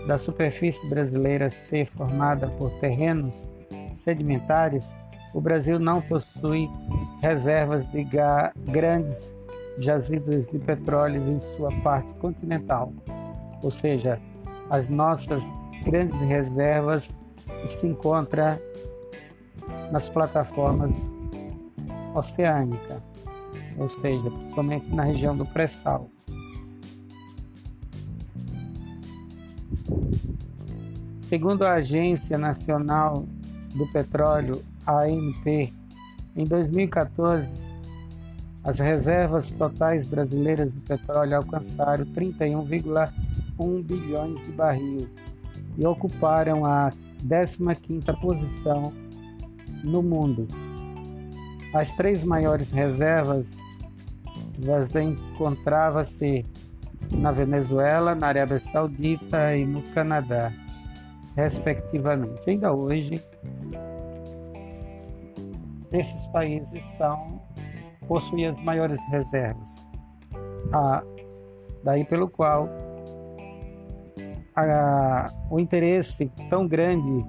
da 0.07 0.17
superfície 0.17 0.89
brasileira 0.89 1.51
ser 1.51 1.85
formada 1.85 2.47
por 2.47 2.71
terrenos 2.81 3.51
sedimentares, 3.95 4.97
o 5.35 5.43
Brasil 5.43 5.79
não 5.79 6.01
possui 6.01 6.71
reservas 7.21 7.87
de 7.91 8.03
grandes 8.71 9.37
jazidas 9.77 10.47
de 10.47 10.59
petróleo 10.59 11.21
em 11.29 11.39
sua 11.39 11.71
parte 11.83 12.15
continental, 12.15 12.93
ou 13.63 13.71
seja, 13.71 14.19
as 14.71 14.89
nossas 14.89 15.43
grandes 15.85 16.19
reservas 16.21 17.09
se 17.69 17.87
encontram 17.87 18.59
nas 19.93 20.09
plataformas 20.09 20.93
oceânicas, 22.15 23.03
ou 23.77 23.89
seja, 23.89 24.31
principalmente 24.31 24.95
na 24.95 25.05
região 25.05 25.37
do 25.37 25.45
pré-sal. 25.47 26.09
Segundo 31.23 31.65
a 31.65 31.75
Agência 31.75 32.39
Nacional 32.39 33.25
do 33.75 33.87
Petróleo, 33.93 34.63
ANP, 34.87 35.73
em 36.37 36.45
2014, 36.45 37.49
as 38.63 38.79
reservas 38.79 39.51
totais 39.53 40.07
brasileiras 40.07 40.73
de 40.73 40.81
petróleo 40.81 41.37
alcançaram 41.37 42.05
31,1 42.07 43.83
bilhões 43.83 44.41
de 44.45 44.53
barril 44.53 45.09
e 45.77 45.87
ocuparam 45.87 46.65
a 46.65 46.91
15ª 47.25 48.19
posição 48.21 48.93
no 49.83 50.03
mundo. 50.03 50.47
As 51.73 51.91
três 51.97 52.23
maiores 52.23 52.71
reservas 52.71 53.51
encontravam-se 54.95 56.45
na 57.11 57.33
Venezuela, 57.33 58.15
na 58.15 58.29
Arábia 58.29 58.61
Saudita 58.61 59.57
e 59.57 59.67
no 59.67 59.83
Canadá, 59.93 60.53
respectivamente. 61.37 62.49
Ainda 62.49 62.73
hoje, 62.73 63.23
esses 65.93 66.27
países 66.29 66.85
são 66.97 67.43
possuem 68.07 68.47
as 68.47 68.61
maiores 68.61 69.01
reservas. 69.09 69.69
Ah, 70.73 71.03
daí 71.83 72.05
pelo 72.05 72.29
qual 72.29 72.69
a, 74.55 75.31
o 75.51 75.59
interesse 75.59 76.31
tão 76.49 76.67
grande 76.67 77.25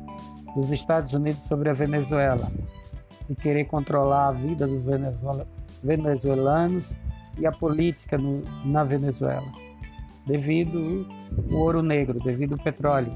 dos 0.56 0.72
Estados 0.72 1.14
Unidos 1.14 1.44
sobre 1.44 1.70
a 1.70 1.74
Venezuela 1.74 2.52
e 3.30 3.36
querer 3.36 3.66
controlar 3.66 4.28
a 4.28 4.32
vida 4.32 4.68
dos 4.68 4.86
venezuelanos 5.84 6.96
e 7.38 7.46
a 7.46 7.52
política 7.52 8.18
no, 8.18 8.42
na 8.64 8.84
Venezuela, 8.84 9.48
devido 10.26 11.08
o 11.50 11.56
ouro 11.56 11.82
negro, 11.82 12.20
devido 12.20 12.54
o 12.56 12.64
petróleo. 12.64 13.12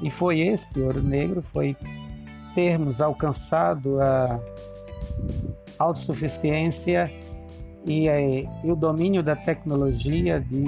E 0.00 0.10
foi 0.10 0.40
esse 0.40 0.80
ouro 0.80 1.02
negro, 1.02 1.42
foi 1.42 1.76
termos 2.54 3.00
alcançado 3.00 4.00
a 4.00 4.40
autossuficiência 5.78 7.10
e, 7.86 8.06
e 8.64 8.70
o 8.70 8.76
domínio 8.76 9.22
da 9.22 9.36
tecnologia 9.36 10.40
de 10.40 10.64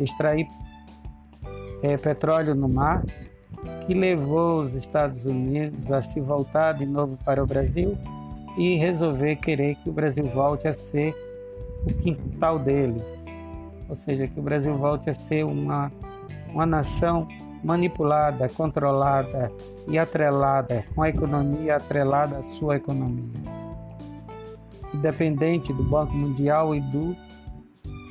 extrair 0.00 0.48
é, 1.82 1.96
petróleo 1.96 2.54
no 2.54 2.68
mar, 2.68 3.02
que 3.86 3.94
levou 3.94 4.60
os 4.60 4.74
Estados 4.74 5.24
Unidos 5.24 5.90
a 5.90 6.00
se 6.02 6.20
voltar 6.20 6.74
de 6.74 6.86
novo 6.86 7.18
para 7.24 7.42
o 7.42 7.46
Brasil 7.46 7.96
e 8.56 8.76
resolver 8.76 9.36
querer 9.36 9.74
que 9.76 9.90
o 9.90 9.92
Brasil 9.92 10.26
volte 10.28 10.68
a 10.68 10.74
ser 10.74 11.14
o 11.84 11.92
quintal 11.94 12.58
deles, 12.58 13.24
ou 13.88 13.96
seja, 13.96 14.26
que 14.26 14.38
o 14.38 14.42
Brasil 14.42 14.76
volte 14.76 15.10
a 15.10 15.14
ser 15.14 15.44
uma, 15.44 15.90
uma 16.48 16.66
nação 16.66 17.26
manipulada, 17.62 18.48
controlada 18.48 19.50
e 19.88 19.98
atrelada, 19.98 20.84
com 20.94 21.02
a 21.02 21.08
economia 21.08 21.76
atrelada 21.76 22.38
à 22.38 22.42
sua 22.42 22.76
economia. 22.76 23.40
Independente 24.94 25.72
do 25.72 25.82
Banco 25.82 26.12
Mundial 26.12 26.74
e 26.74 26.80
do 26.80 27.16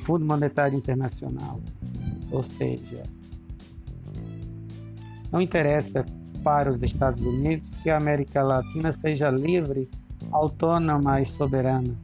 Fundo 0.02 0.24
Monetário 0.24 0.76
Internacional. 0.76 1.60
Ou 2.30 2.42
seja, 2.42 3.02
não 5.30 5.40
interessa 5.40 6.04
para 6.42 6.70
os 6.70 6.82
Estados 6.82 7.20
Unidos 7.20 7.76
que 7.76 7.88
a 7.88 7.96
América 7.96 8.42
Latina 8.42 8.90
seja 8.90 9.30
livre, 9.30 9.88
autônoma 10.30 11.20
e 11.20 11.26
soberana. 11.26 11.94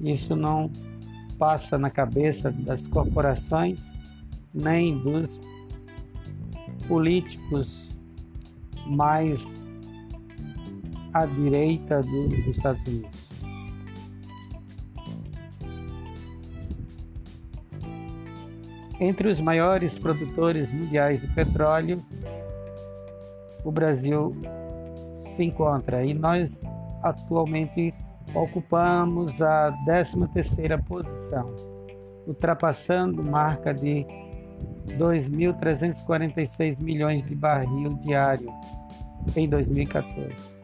Isso 0.00 0.36
não 0.36 0.70
passa 1.38 1.76
na 1.76 1.90
cabeça 1.90 2.50
das 2.50 2.86
corporações 2.86 3.80
nem 4.54 4.98
dos 4.98 5.40
políticos 6.86 7.98
mais 8.86 9.42
à 11.12 11.26
direita 11.26 12.00
dos 12.02 12.46
Estados 12.46 12.86
Unidos. 12.86 13.25
Entre 18.98 19.28
os 19.28 19.40
maiores 19.40 19.98
produtores 19.98 20.70
mundiais 20.72 21.20
de 21.20 21.28
petróleo, 21.28 22.02
o 23.64 23.70
Brasil 23.70 24.34
se 25.20 25.44
encontra 25.44 26.04
e 26.04 26.14
nós 26.14 26.60
atualmente 27.02 27.92
ocupamos 28.34 29.42
a 29.42 29.72
13ª 29.86 30.82
posição, 30.84 31.54
ultrapassando 32.26 33.22
marca 33.22 33.74
de 33.74 34.06
2.346 34.98 36.80
milhões 36.80 37.24
de 37.24 37.34
barril 37.34 37.90
diário 38.00 38.50
em 39.34 39.48
2014. 39.48 40.56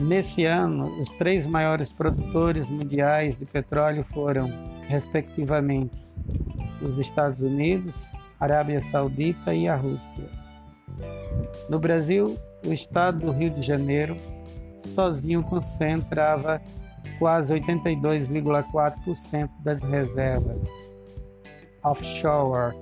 Nesse 0.00 0.44
ano, 0.46 0.86
os 1.02 1.10
três 1.10 1.46
maiores 1.46 1.92
produtores 1.92 2.70
mundiais 2.70 3.38
de 3.38 3.44
petróleo 3.44 4.02
foram, 4.02 4.50
respectivamente, 4.88 6.02
os 6.80 6.98
Estados 6.98 7.42
Unidos, 7.42 7.94
Arábia 8.40 8.80
Saudita 8.90 9.52
e 9.52 9.68
a 9.68 9.76
Rússia. 9.76 10.24
No 11.68 11.78
Brasil, 11.78 12.34
o 12.66 12.72
estado 12.72 13.26
do 13.26 13.30
Rio 13.30 13.50
de 13.50 13.60
Janeiro 13.60 14.16
sozinho 14.82 15.42
concentrava 15.42 16.62
quase 17.18 17.52
82,4% 17.52 19.50
das 19.62 19.82
reservas 19.82 20.66
offshore 21.82 22.74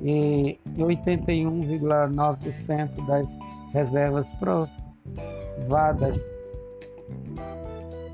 e 0.00 0.58
81,9% 0.78 3.06
das 3.06 3.28
reservas 3.74 4.32
provadas 4.38 6.16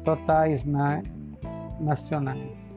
totais 0.04 0.64
na, 0.64 1.02
nacionais. 1.80 2.72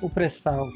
O 0.00 0.08
pré-sal. 0.08 0.68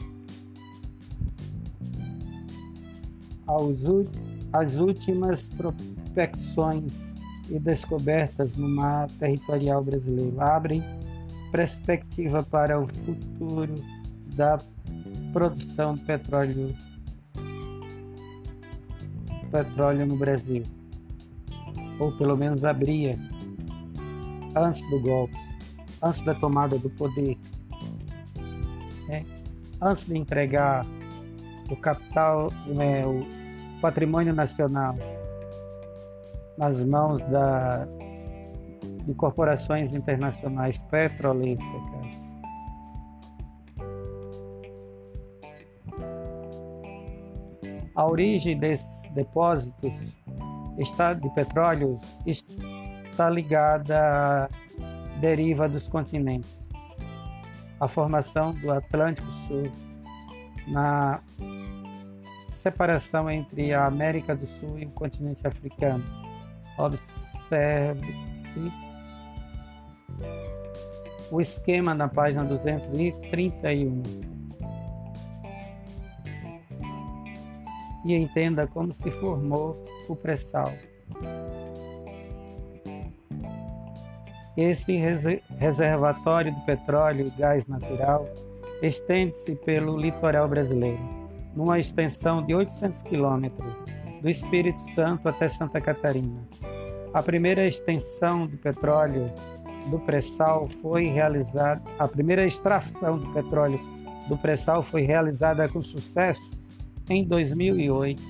As 4.53 4.77
últimas 4.77 5.47
prospecções 5.49 7.13
e 7.49 7.59
descobertas 7.59 8.57
no 8.57 8.69
mar 8.69 9.09
territorial 9.19 9.85
brasileiro 9.85 10.41
abrem 10.41 10.83
perspectiva 11.51 12.43
para 12.43 12.81
o 12.81 12.87
futuro 12.87 13.75
da 14.35 14.59
produção 15.33 15.95
de 15.95 16.03
petróleo, 16.03 16.75
petróleo 19.51 20.07
no 20.07 20.17
Brasil, 20.17 20.63
ou 21.99 22.13
pelo 22.17 22.37
menos 22.37 22.65
abria 22.65 23.19
antes 24.55 24.89
do 24.91 25.01
golpe, 25.01 25.37
antes 26.03 26.23
da 26.25 26.35
tomada 26.35 26.79
do 26.79 26.91
poder, 26.91 27.39
né? 29.09 29.25
antes 29.81 30.05
de 30.05 30.17
entregar 30.17 30.87
o 31.71 31.77
capital, 31.77 32.51
né, 32.67 33.07
o 33.07 33.25
patrimônio 33.81 34.35
nacional 34.35 34.95
nas 36.59 36.83
mãos 36.85 37.23
da, 37.23 37.87
de 39.07 39.15
corporações 39.15 39.95
internacionais 39.95 40.83
petrolíferas 40.83 42.32
A 47.95 48.07
origem 48.07 48.59
desses 48.59 49.11
depósitos 49.13 50.17
está, 50.79 51.13
de 51.13 51.29
petróleo 51.31 51.99
está 52.27 53.29
ligada 53.29 53.99
à 53.99 54.49
deriva 55.21 55.69
dos 55.69 55.89
continentes. 55.89 56.69
A 57.79 57.87
formação 57.87 58.53
do 58.53 58.71
Atlântico 58.71 59.31
Sul 59.31 59.71
na 60.69 61.21
separação 62.49 63.29
entre 63.29 63.75
a 63.75 63.87
América 63.87 64.35
do 64.35 64.47
Sul 64.47 64.79
e 64.79 64.87
o 64.87 64.91
continente 64.91 65.47
africano. 65.47 66.05
Observe 66.79 68.15
o 71.31 71.41
esquema 71.41 71.95
na 71.95 72.09
página 72.09 72.45
231. 72.45 74.32
E 78.05 78.15
entenda 78.15 78.67
como 78.67 78.93
se 78.93 79.11
formou 79.11 79.85
o 80.09 80.17
pré-sal. 80.17 80.73
Esse 84.57 84.97
reservatório 85.57 86.55
de 86.55 86.61
petróleo 86.67 87.27
e 87.27 87.41
gás 87.41 87.67
natural 87.67 88.29
estende-se 88.83 89.55
pelo 89.57 89.97
litoral 89.97 90.49
brasileiro, 90.49 91.01
numa 91.55 91.79
extensão 91.79 92.45
de 92.45 92.55
800 92.55 93.03
quilômetros, 93.03 93.73
do 94.21 94.29
Espírito 94.29 94.81
Santo 94.81 95.29
até 95.29 95.49
Santa 95.49 95.81
Catarina. 95.81 96.47
A 97.15 97.23
primeira 97.23 97.67
extensão 97.67 98.47
de 98.47 98.57
petróleo 98.57 99.33
do 99.87 99.99
pré-sal 99.99 100.69
foi 100.69 101.07
realizada, 101.07 101.83
a 101.99 102.07
primeira 102.07 102.47
extração 102.47 103.19
de 103.19 103.27
petróleo 103.33 103.81
do 104.29 104.37
pré-sal 104.37 104.83
foi 104.83 105.03
realizada 105.03 105.69
com 105.69 105.83
sucesso 105.83 106.62
em 107.09 107.25
2008. 107.25 108.23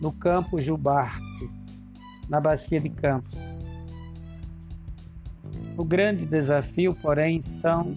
No 0.00 0.12
campo 0.12 0.60
Jubarte, 0.60 1.50
na 2.28 2.40
Bacia 2.40 2.80
de 2.80 2.88
Campos. 2.88 3.38
O 5.76 5.84
grande 5.84 6.26
desafio, 6.26 6.94
porém, 6.94 7.40
são 7.40 7.96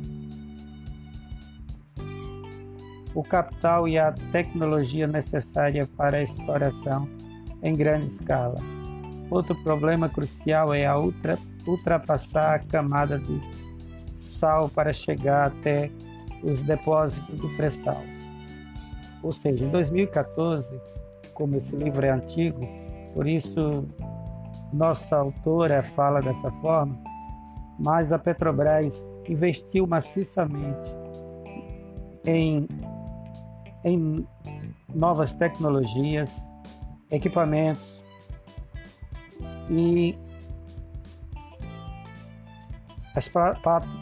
o 3.13 3.23
capital 3.23 3.88
e 3.88 3.97
a 3.97 4.12
tecnologia 4.12 5.08
necessária 5.08 5.88
para 5.95 6.17
a 6.17 6.23
exploração 6.23 7.08
em 7.63 7.73
grande 7.73 8.08
escala. 8.08 8.58
Outro 9.29 9.55
problema 9.63 10.08
crucial 10.08 10.73
é 10.73 10.86
a 10.86 10.97
ultra, 10.97 11.39
ultrapassar 11.65 12.55
a 12.55 12.60
camada 12.60 13.17
de 13.17 13.41
sal 14.45 14.69
para 14.69 14.93
chegar 14.93 15.47
até 15.47 15.89
os 16.43 16.62
depósitos 16.62 17.39
do 17.39 17.49
pré-sal. 17.55 18.03
Ou 19.23 19.34
seja, 19.34 19.65
em 19.65 19.69
2014, 19.69 20.79
como 21.34 21.55
esse 21.55 21.75
livro 21.75 22.05
é 22.05 22.12
antigo, 22.12 22.67
por 23.15 23.27
isso 23.27 23.84
nossa 24.71 25.17
autora 25.17 25.81
fala 25.81 26.21
dessa 26.21 26.51
forma, 26.51 26.95
mas 27.79 28.12
a 28.12 28.19
Petrobras 28.19 29.03
investiu 29.27 29.88
maciçamente 29.88 30.95
em, 32.23 32.67
em 33.84 34.27
novas 34.93 35.34
tecnologias, 35.34 36.29
equipamentos 37.10 38.03
e 39.71 40.15
as 43.15 43.30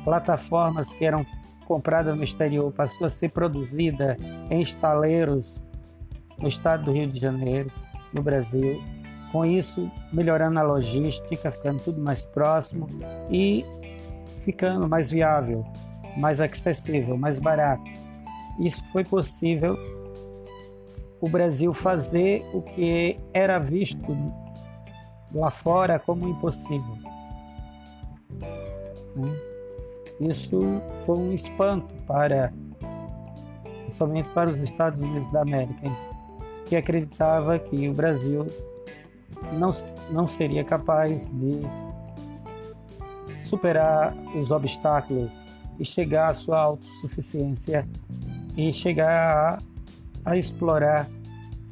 plataformas 0.03 0.91
que 0.93 1.05
eram 1.05 1.25
compradas 1.65 2.15
no 2.15 2.23
exterior 2.23 2.71
passou 2.71 3.07
a 3.07 3.09
ser 3.09 3.29
produzida 3.29 4.17
em 4.49 4.61
estaleiros 4.61 5.61
no 6.39 6.47
estado 6.47 6.85
do 6.85 6.91
Rio 6.91 7.07
de 7.07 7.19
Janeiro, 7.19 7.71
no 8.11 8.21
Brasil. 8.21 8.81
Com 9.31 9.45
isso, 9.45 9.89
melhorando 10.11 10.59
a 10.59 10.63
logística, 10.63 11.51
ficando 11.51 11.79
tudo 11.79 12.01
mais 12.01 12.25
próximo 12.25 12.87
e 13.31 13.65
ficando 14.39 14.87
mais 14.87 15.09
viável, 15.09 15.65
mais 16.17 16.39
acessível, 16.39 17.17
mais 17.17 17.39
barato. 17.39 17.83
Isso 18.59 18.85
foi 18.91 19.03
possível 19.03 19.75
o 21.19 21.29
Brasil 21.29 21.73
fazer 21.73 22.45
o 22.53 22.61
que 22.61 23.17
era 23.33 23.57
visto 23.57 24.15
lá 25.33 25.49
fora 25.49 25.97
como 25.97 26.27
impossível. 26.27 26.97
Né? 29.15 29.53
Isso 30.19 30.59
foi 31.05 31.17
um 31.17 31.33
espanto 31.33 31.93
para, 32.03 32.53
somente 33.89 34.29
para 34.29 34.49
os 34.49 34.59
Estados 34.59 34.99
Unidos 34.99 35.31
da 35.31 35.41
América, 35.41 35.91
que 36.65 36.75
acreditava 36.75 37.59
que 37.59 37.89
o 37.89 37.93
Brasil 37.93 38.47
não, 39.53 39.71
não 40.11 40.27
seria 40.27 40.63
capaz 40.63 41.29
de 41.29 41.59
superar 43.39 44.15
os 44.35 44.51
obstáculos 44.51 45.31
e 45.79 45.85
chegar 45.85 46.29
à 46.29 46.33
sua 46.33 46.59
autossuficiência 46.59 47.87
e 48.55 48.71
chegar 48.71 49.59
a, 50.25 50.31
a 50.31 50.37
explorar 50.37 51.09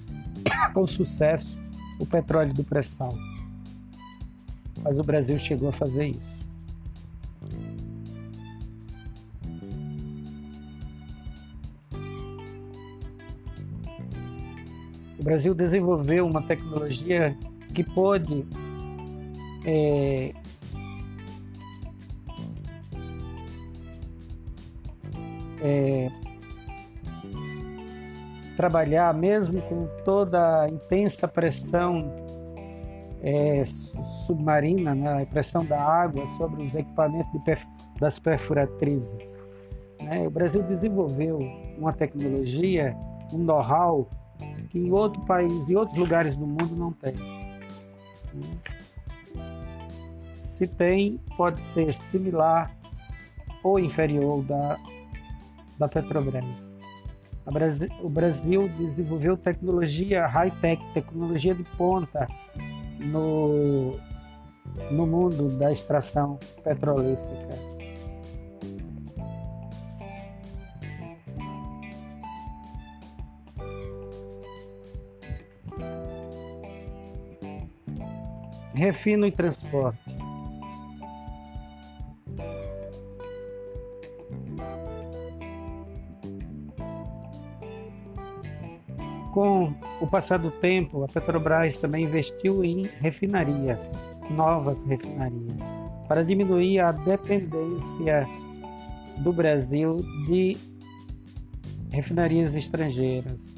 com 0.74 0.86
sucesso 0.86 1.58
o 2.00 2.06
petróleo 2.06 2.54
do 2.54 2.64
pré-sal. 2.64 3.14
Mas 4.84 4.98
o 4.98 5.04
Brasil 5.04 5.38
chegou 5.38 5.70
a 5.70 5.72
fazer 5.72 6.08
isso. 6.08 6.41
O 15.22 15.24
Brasil 15.24 15.54
desenvolveu 15.54 16.26
uma 16.26 16.42
tecnologia 16.42 17.38
que 17.76 17.84
pôde 17.84 18.44
é, 19.64 20.34
é, 25.62 26.10
trabalhar 28.58 29.14
mesmo 29.14 29.62
com 29.62 29.86
toda 30.04 30.64
a 30.64 30.70
intensa 30.70 31.28
pressão 31.28 32.12
é, 33.22 33.64
submarina, 34.26 34.96
né, 34.96 35.22
a 35.22 35.26
pressão 35.28 35.64
da 35.64 35.80
água 35.80 36.26
sobre 36.26 36.64
os 36.64 36.74
equipamentos 36.74 37.30
perf 37.44 37.68
das 38.00 38.18
perfuratrizes. 38.18 39.38
Né? 40.02 40.26
O 40.26 40.32
Brasil 40.32 40.64
desenvolveu 40.64 41.38
uma 41.78 41.94
tecnologia, 41.94 42.98
um 43.32 43.38
know-how 43.38 44.10
que 44.72 44.80
em 44.80 44.92
outro 44.92 45.22
país, 45.26 45.70
em 45.70 45.76
outros 45.76 45.98
lugares 45.98 46.36
do 46.38 46.48
mundo 46.48 46.76
não 46.78 46.94
tem. 46.94 47.14
Se 50.40 50.66
tem, 50.66 51.20
pode 51.36 51.62
ser 51.62 51.94
similar 51.94 52.74
ou 53.62 53.78
inferior 53.78 54.42
da, 54.44 54.80
da 55.78 55.88
Petrobras. 55.90 56.72
Brasil, 57.52 57.90
o 58.02 58.10
Brasil 58.10 58.70
desenvolveu 58.78 59.36
tecnologia 59.36 60.26
high-tech, 60.26 60.82
tecnologia 60.94 61.54
de 61.54 61.64
ponta 61.64 62.26
no, 62.98 64.00
no 64.90 65.06
mundo 65.06 65.50
da 65.58 65.72
extração 65.72 66.40
petrolífera. 66.64 67.71
Refino 78.82 79.28
e 79.28 79.32
transporte. 79.32 80.00
Com 89.32 89.72
o 90.02 90.08
passar 90.08 90.40
do 90.40 90.50
tempo, 90.50 91.04
a 91.04 91.08
Petrobras 91.08 91.78
também 91.78 92.06
investiu 92.06 92.66
em 92.66 92.90
refinarias, 93.00 93.82
novas 94.32 94.82
refinarias, 94.82 95.62
para 96.08 96.24
diminuir 96.24 96.80
a 96.80 96.92
dependência 96.92 98.28
do 99.20 99.32
Brasil 99.32 99.98
de 100.26 100.58
refinarias 101.92 102.56
estrangeiras 102.56 103.54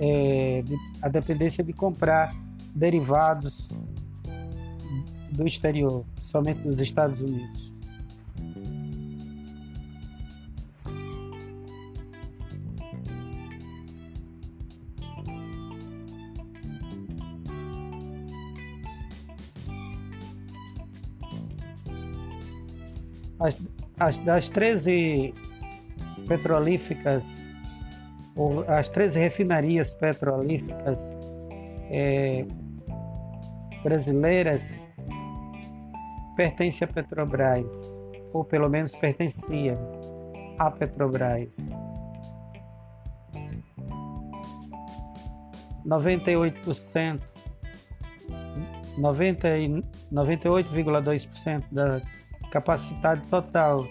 é, 0.00 0.62
a 1.02 1.08
dependência 1.08 1.62
de 1.64 1.72
comprar 1.72 2.34
derivados 2.74 3.70
do 5.32 5.46
exterior, 5.46 6.04
somente 6.20 6.60
dos 6.60 6.78
Estados 6.78 7.20
Unidos. 7.20 7.74
As, 23.38 23.56
as, 23.98 24.18
das 24.18 24.48
13 24.48 25.34
petrolíficas 26.26 27.24
as 28.68 28.88
três 28.88 29.14
refinarias 29.14 29.94
petrolíferas 29.94 31.12
é, 31.90 32.44
brasileiras 33.82 34.62
pertencem 36.36 36.86
à 36.86 36.92
Petrobras, 36.92 37.66
ou 38.32 38.44
pelo 38.44 38.68
menos 38.68 38.94
pertenciam 38.94 39.74
à 40.58 40.70
Petrobras. 40.70 41.56
98%, 45.86 47.22
98,2% 48.98 51.62
da 51.70 52.02
capacidade 52.50 53.22
total 53.28 53.86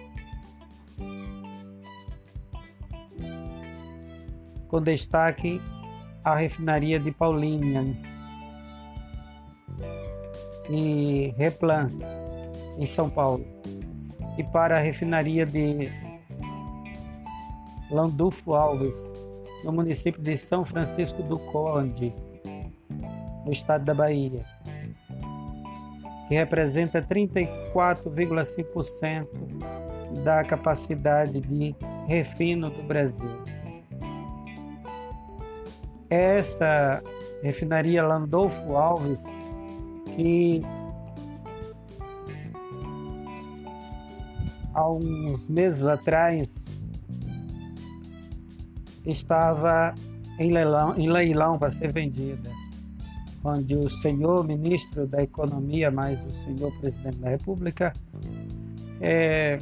com 4.68 4.82
destaque 4.82 5.62
à 6.24 6.36
refinaria 6.36 7.00
de 7.00 7.12
Paulínia. 7.12 7.84
E 10.70 11.34
Replan, 11.38 11.90
em 12.78 12.86
São 12.86 13.10
Paulo, 13.10 13.46
e 14.38 14.44
para 14.44 14.78
a 14.78 14.80
refinaria 14.80 15.46
de 15.46 15.90
Landulfo 17.92 18.56
Alves, 18.56 18.96
no 19.64 19.72
município 19.72 20.22
de 20.22 20.36
São 20.36 20.66
Francisco 20.66 21.24
do 21.24 21.38
Conde, 21.38 22.14
no 23.46 23.52
estado 23.52 23.86
da 23.86 23.94
Bahia, 23.94 24.44
que 26.28 26.34
representa 26.34 27.00
34,5% 27.02 29.28
da 30.24 30.44
capacidade 30.44 31.40
de 31.42 31.76
refino 32.08 32.72
do 32.72 32.82
Brasil 32.82 33.55
essa 36.10 37.02
refinaria 37.42 38.06
Landolfo 38.06 38.76
Alves, 38.76 39.24
que 40.16 40.62
há 44.74 44.90
uns 44.90 45.48
meses 45.50 45.84
atrás 45.86 46.66
estava 49.06 49.94
em 50.40 50.52
leilão, 50.52 50.96
em 50.98 51.10
leilão 51.10 51.58
para 51.58 51.70
ser 51.72 51.92
vendida, 51.92 52.50
onde 53.44 53.76
o 53.76 53.90
senhor 53.90 54.46
ministro 54.46 55.08
da 55.08 55.22
Economia 55.22 55.92
mais 55.92 56.24
o 56.24 56.32
senhor 56.32 56.72
presidente 56.80 57.18
da 57.18 57.30
República 57.30 57.94
é, 59.00 59.60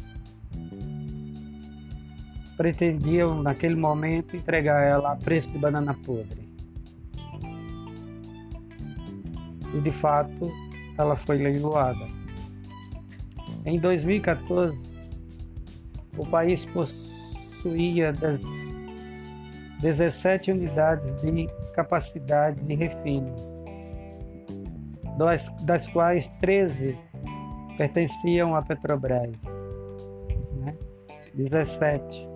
pretendiam 2.57 3.41
naquele 3.41 3.75
momento 3.75 4.35
entregar 4.35 4.83
ela 4.83 5.13
a 5.13 5.15
preço 5.15 5.51
de 5.51 5.57
banana 5.57 5.93
podre. 5.93 6.49
E 9.73 9.81
de 9.81 9.91
fato, 9.91 10.51
ela 10.97 11.15
foi 11.15 11.37
leiloada. 11.37 12.05
Em 13.65 13.79
2014, 13.79 14.93
o 16.17 16.25
país 16.25 16.65
possuía 16.65 18.13
17 19.79 20.51
unidades 20.51 21.21
de 21.21 21.47
capacidade 21.73 22.61
de 22.63 22.75
refino, 22.75 23.33
das, 25.65 25.87
quais 25.87 26.27
13 26.39 26.97
pertenciam 27.77 28.55
à 28.55 28.61
Petrobras. 28.61 29.35
Né? 30.57 30.77
17. 31.33 32.32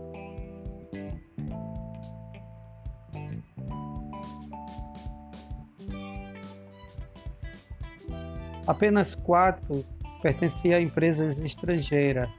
Apenas 8.68 9.16
quatro 9.16 9.86
pertenciam 10.22 10.78
a 10.78 10.82
empresas 10.82 11.40
estrangeiras. 11.40 12.30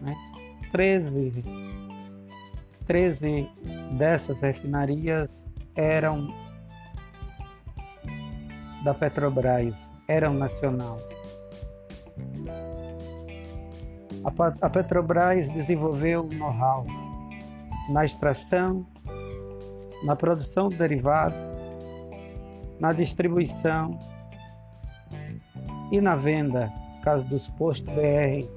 Né? 0.00 0.14
13, 0.70 1.42
13 2.86 3.48
dessas 3.92 4.40
refinarias 4.40 5.44
eram 5.74 6.28
da 8.84 8.94
Petrobras, 8.94 9.92
eram 10.08 10.34
nacional. 10.34 10.98
A 14.60 14.70
Petrobras 14.70 15.48
desenvolveu 15.50 16.28
know-how 16.32 16.84
na 17.88 18.04
extração, 18.04 18.86
na 20.04 20.14
produção 20.14 20.68
de 20.68 20.76
derivado, 20.76 21.34
na 22.78 22.92
distribuição 22.92 23.98
e 25.92 26.00
na 26.00 26.16
venda, 26.16 26.72
caso 27.02 27.22
dos 27.24 27.48
postos 27.48 27.94
BR. 27.94 28.48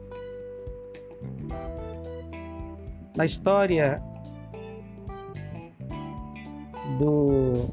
Na 3.13 3.25
história 3.25 4.01
do, 6.97 7.69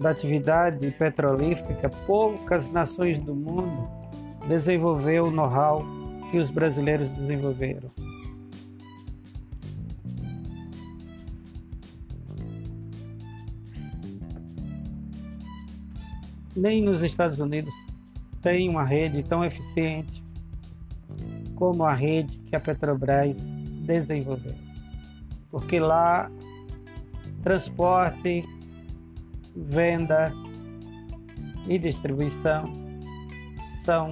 da 0.00 0.10
atividade 0.10 0.90
petrolífera, 0.90 1.88
poucas 2.04 2.70
nações 2.72 3.22
do 3.22 3.32
mundo 3.32 3.88
desenvolveu 4.48 5.26
o 5.26 5.30
know-how 5.30 5.86
que 6.32 6.38
os 6.38 6.50
brasileiros 6.50 7.08
desenvolveram. 7.10 7.92
Nem 16.56 16.82
nos 16.82 17.02
Estados 17.02 17.38
Unidos 17.38 17.72
tem 18.42 18.68
uma 18.68 18.84
rede 18.84 19.22
tão 19.22 19.44
eficiente 19.44 20.22
como 21.54 21.84
a 21.84 21.94
rede 21.94 22.38
que 22.38 22.56
a 22.56 22.60
Petrobras 22.60 23.38
desenvolveu. 23.86 24.54
Porque 25.50 25.78
lá 25.78 26.30
transporte, 27.42 28.44
venda 29.54 30.32
e 31.68 31.78
distribuição 31.78 32.70
são 33.84 34.10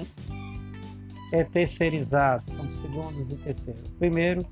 é 1.33 1.45
terceirizados, 1.45 2.47
são 2.49 2.69
segundos 2.71 3.31
e 3.31 3.37
terceiros. 3.37 3.89
Primeiro, 3.99 4.45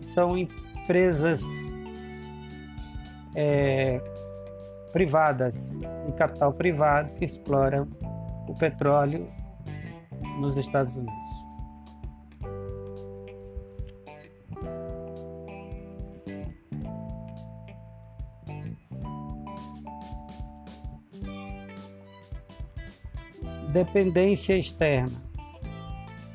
são 0.00 0.38
empresas 0.38 1.42
é, 3.34 4.00
privadas, 4.92 5.72
de 6.06 6.12
capital 6.12 6.52
privado, 6.52 7.12
que 7.14 7.24
exploram 7.24 7.88
o 8.52 8.58
petróleo 8.58 9.26
nos 10.38 10.56
Estados 10.56 10.94
Unidos. 10.94 11.12
Dependência 23.72 24.58
externa. 24.58 25.22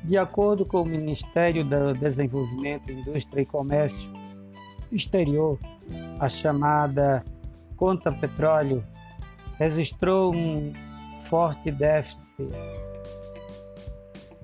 De 0.02 0.16
acordo 0.16 0.66
com 0.66 0.82
o 0.82 0.84
Ministério 0.84 1.64
do 1.64 1.94
Desenvolvimento, 1.94 2.90
Indústria 2.90 3.42
e 3.42 3.46
Comércio 3.46 4.10
Exterior, 4.90 5.56
a 6.18 6.28
chamada 6.28 7.22
Conta 7.76 8.10
Petróleo 8.10 8.84
registrou 9.56 10.34
um 10.34 10.72
forte 11.24 11.70
déficit 11.70 12.48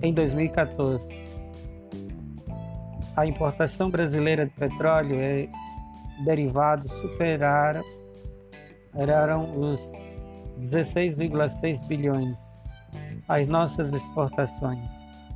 em 0.01 0.13
2014. 0.13 1.25
A 3.15 3.25
importação 3.25 3.89
brasileira 3.89 4.45
de 4.45 4.51
petróleo 4.51 5.21
e 5.21 5.49
derivados 6.23 6.91
superaram 6.91 7.83
os 9.57 9.91
16,6 10.59 11.85
bilhões 11.87 12.55
as 13.27 13.47
nossas 13.47 13.91
exportações, 13.91 14.83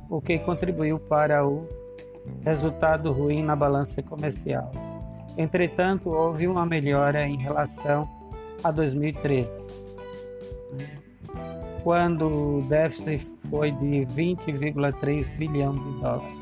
o 0.08 0.20
que 0.20 0.38
contribuiu 0.38 0.98
para 0.98 1.46
o 1.46 1.66
resultado 2.42 3.12
ruim 3.12 3.42
na 3.42 3.56
balança 3.56 4.02
comercial. 4.02 4.70
Entretanto, 5.36 6.10
houve 6.10 6.46
uma 6.46 6.64
melhora 6.66 7.26
em 7.26 7.36
relação 7.36 8.08
a 8.62 8.70
2013, 8.70 9.50
quando 11.82 12.58
o 12.58 12.62
déficit 12.68 13.26
foi 13.48 13.72
de 13.72 14.06
20,3 14.06 15.36
bilhão 15.36 15.74
de 15.74 16.00
dólares. 16.00 16.40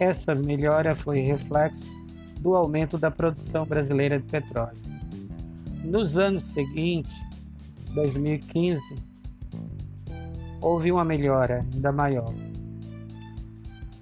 Essa 0.00 0.34
melhora 0.34 0.94
foi 0.94 1.20
reflexo 1.20 1.90
do 2.40 2.56
aumento 2.56 2.98
da 2.98 3.10
produção 3.10 3.64
brasileira 3.64 4.18
de 4.18 4.24
petróleo. 4.24 4.80
Nos 5.84 6.16
anos 6.16 6.42
seguintes, 6.44 7.14
2015, 7.94 8.80
houve 10.60 10.90
uma 10.90 11.04
melhora 11.04 11.60
ainda 11.72 11.92
maior. 11.92 12.32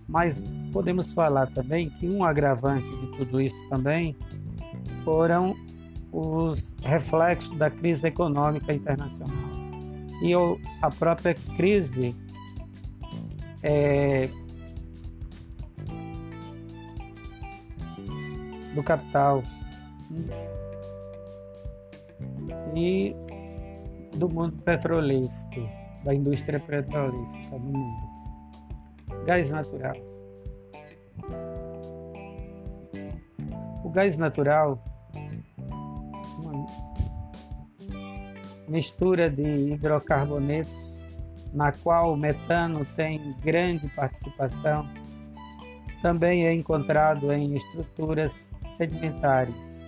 Mas 0.09 0.43
podemos 0.73 1.13
falar 1.13 1.47
também 1.49 1.91
que 1.91 2.09
um 2.09 2.25
agravante 2.25 2.89
de 2.89 3.07
tudo 3.19 3.41
isso 3.41 3.69
também 3.69 4.17
foram 5.05 5.55
os 6.13 6.75
reflexos 6.83 7.57
da 7.57 7.71
crise 7.71 8.09
econômica 8.09 8.73
internacional 8.73 9.51
e 10.23 10.33
a 10.83 10.91
própria 10.91 11.35
crise 11.57 12.15
é, 13.63 14.29
do 18.75 18.83
capital 18.83 19.43
e 22.75 23.15
do 24.17 24.29
mundo 24.29 24.57
petrolífero, 24.63 25.69
da 26.05 26.15
indústria 26.15 26.61
petrolífera 26.61 27.59
no 27.59 27.59
mundo. 27.59 28.11
Gás 29.25 29.51
natural. 29.51 29.97
O 33.85 33.89
gás 33.91 34.17
natural, 34.17 34.83
mistura 38.71 39.29
de 39.29 39.73
hidrocarbonetos, 39.73 40.99
na 41.53 41.73
qual 41.73 42.13
o 42.13 42.17
metano 42.17 42.87
tem 42.97 43.35
grande 43.43 43.89
participação, 43.89 44.89
também 46.01 46.47
é 46.47 46.53
encontrado 46.53 47.33
em 47.33 47.57
estruturas 47.57 48.53
sedimentares 48.77 49.81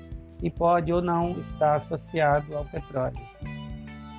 e 0.43 0.51
pode 0.51 0.93
ou 0.93 1.01
não 1.01 1.39
estar 1.39 1.77
associado 1.77 2.57
ao 2.57 2.65
petróleo. 2.65 3.23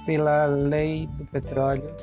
Pela 0.05 0.45
Lei 0.45 1.07
do 1.07 1.25
Petróleo, 1.25 1.93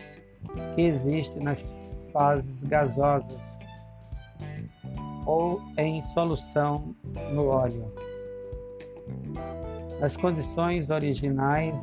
que 0.76 0.82
existe 0.82 1.40
nas 1.40 1.83
fases 2.14 2.64
gasosas 2.64 3.58
ou 5.26 5.62
em 5.78 6.02
solução 6.02 6.96
no 7.34 7.48
óleo. 7.48 7.92
As 10.02 10.16
condições 10.16 10.90
originais 10.90 11.82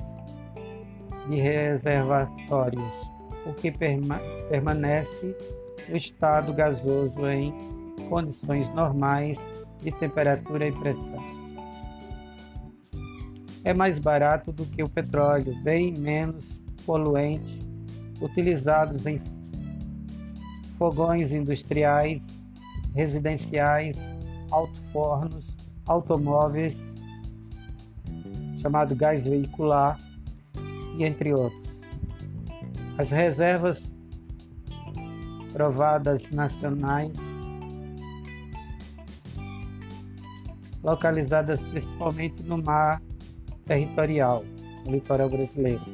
de 1.28 1.36
reservatórios, 1.36 3.10
o 3.46 3.52
que 3.52 3.70
perma 3.70 4.20
permanece 4.48 5.36
o 5.88 5.96
estado 5.96 6.52
gasoso 6.52 7.26
em 7.26 7.52
condições 8.08 8.68
normais 8.74 9.38
de 9.82 9.90
temperatura 9.92 10.68
e 10.68 10.72
pressão. 10.72 11.40
É 13.64 13.74
mais 13.74 13.98
barato 13.98 14.52
do 14.52 14.64
que 14.66 14.82
o 14.82 14.88
petróleo, 14.88 15.54
bem 15.62 15.92
menos 15.92 16.60
poluente, 16.84 17.60
utilizados 18.20 19.06
em 19.06 19.18
fogões 20.80 21.30
industriais, 21.30 22.34
residenciais, 22.94 23.98
autofornos, 24.50 25.54
automóveis, 25.86 26.80
chamado 28.62 28.96
gás 28.96 29.26
veicular, 29.26 29.98
e 30.96 31.04
entre 31.04 31.34
outros. 31.34 31.82
As 32.96 33.10
reservas 33.10 33.86
provadas 35.52 36.30
nacionais, 36.30 37.14
localizadas 40.82 41.62
principalmente 41.62 42.42
no 42.42 42.56
mar 42.56 43.02
territorial, 43.66 44.46
no 44.86 44.92
litoral 44.92 45.28
brasileiro. 45.28 45.84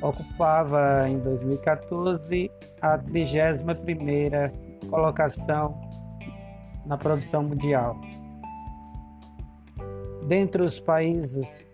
Ocupava 0.00 1.06
em 1.10 1.18
2014 1.18 2.50
a 2.80 2.98
31ª 2.98 4.52
colocação 4.88 5.80
na 6.86 6.96
produção 6.96 7.42
mundial. 7.42 8.00
Dentre 10.26 10.62
os 10.62 10.78
países, 10.78 11.66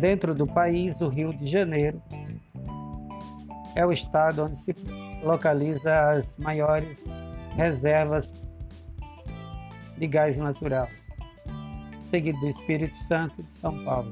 dentro 0.00 0.34
do 0.34 0.46
país, 0.46 1.00
o 1.00 1.08
Rio 1.08 1.32
de 1.32 1.46
Janeiro 1.46 2.02
é 3.74 3.86
o 3.86 3.92
estado 3.92 4.44
onde 4.44 4.56
se 4.56 4.74
localiza 5.22 6.10
as 6.10 6.36
maiores 6.36 7.04
reservas 7.56 8.32
de 9.96 10.06
gás 10.06 10.36
natural, 10.36 10.88
seguido 12.00 12.38
do 12.40 12.48
Espírito 12.48 12.94
Santo 12.94 13.42
de 13.42 13.52
São 13.52 13.84
Paulo. 13.84 14.10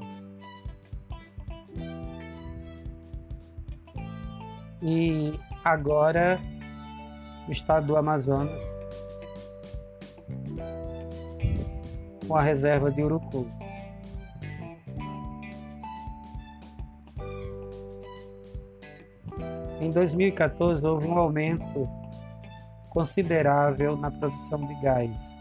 e 4.81 5.39
agora 5.63 6.39
o 7.47 7.51
estado 7.51 7.87
do 7.87 7.97
Amazonas 7.97 8.61
com 12.27 12.35
a 12.35 12.41
reserva 12.41 12.91
de 12.91 13.01
Urucu. 13.01 13.47
Em 19.79 19.89
2014 19.89 20.85
houve 20.85 21.07
um 21.07 21.17
aumento 21.17 21.87
considerável 22.89 23.95
na 23.95 24.11
produção 24.11 24.65
de 24.65 24.73
gás. 24.81 25.35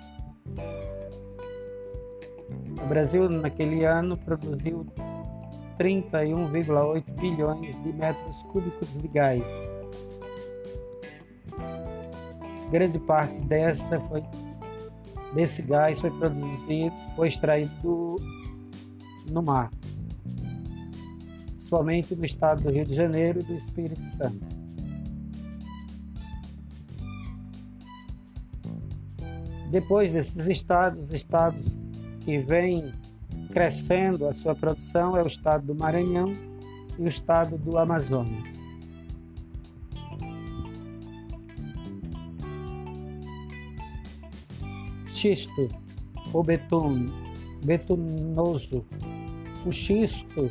O 2.82 2.86
Brasil 2.86 3.28
naquele 3.28 3.84
ano 3.84 4.16
produziu 4.16 4.86
31,8 5.78 7.04
bilhões 7.20 7.82
de 7.82 7.92
metros 7.92 8.42
cúbicos 8.44 8.88
de 9.00 9.08
gás. 9.08 9.44
Grande 12.70 12.98
parte 12.98 13.38
dessa 13.40 14.00
foi 14.00 14.22
desse 15.34 15.60
gás 15.60 16.00
foi 16.00 16.10
produzido, 16.10 16.94
foi 17.14 17.28
extraído 17.28 18.16
no 19.30 19.42
mar, 19.42 19.70
principalmente 21.50 22.16
no 22.16 22.24
estado 22.24 22.62
do 22.62 22.70
Rio 22.70 22.84
de 22.84 22.94
Janeiro 22.94 23.40
e 23.40 23.42
do 23.42 23.54
Espírito 23.54 24.04
Santo. 24.04 24.66
Depois 29.70 30.12
desses 30.12 30.46
estados, 30.46 31.12
estados 31.12 31.76
que 32.20 32.38
vêm 32.38 32.92
crescendo 33.56 34.28
a 34.28 34.34
sua 34.34 34.54
produção 34.54 35.16
é 35.16 35.22
o 35.22 35.26
estado 35.26 35.72
do 35.72 35.74
Maranhão 35.74 36.30
e 36.98 37.02
o 37.02 37.08
estado 37.08 37.56
do 37.56 37.78
Amazonas. 37.78 38.62
Xisto 45.06 45.70
ou 46.34 46.44
betum, 46.44 47.06
betunoso. 47.64 48.84
O 49.64 49.72
xisto 49.72 50.50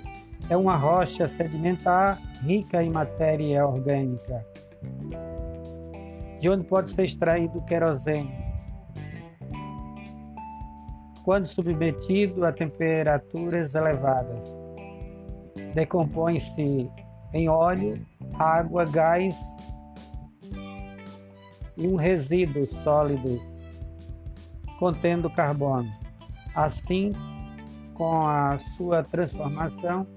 é 0.50 0.58
uma 0.58 0.76
rocha 0.76 1.28
sedimentar 1.28 2.20
rica 2.42 2.82
em 2.82 2.90
matéria 2.90 3.68
orgânica, 3.68 4.44
de 6.40 6.50
onde 6.50 6.64
pode 6.64 6.90
ser 6.90 7.04
extraído 7.04 7.64
querosene 7.66 8.45
quando 11.26 11.48
submetido 11.48 12.46
a 12.46 12.52
temperaturas 12.52 13.74
elevadas. 13.74 14.46
Decompõe-se 15.74 16.88
em 17.34 17.50
óleo, 17.50 18.00
água, 18.36 18.86
gás 18.86 19.36
e 21.76 21.88
um 21.88 21.96
resíduo 21.96 22.68
sólido 22.68 23.42
contendo 24.78 25.28
carbono. 25.30 25.92
Assim, 26.54 27.10
com 27.96 28.28
a 28.28 28.58
sua 28.60 29.04
transformação, 29.04 30.08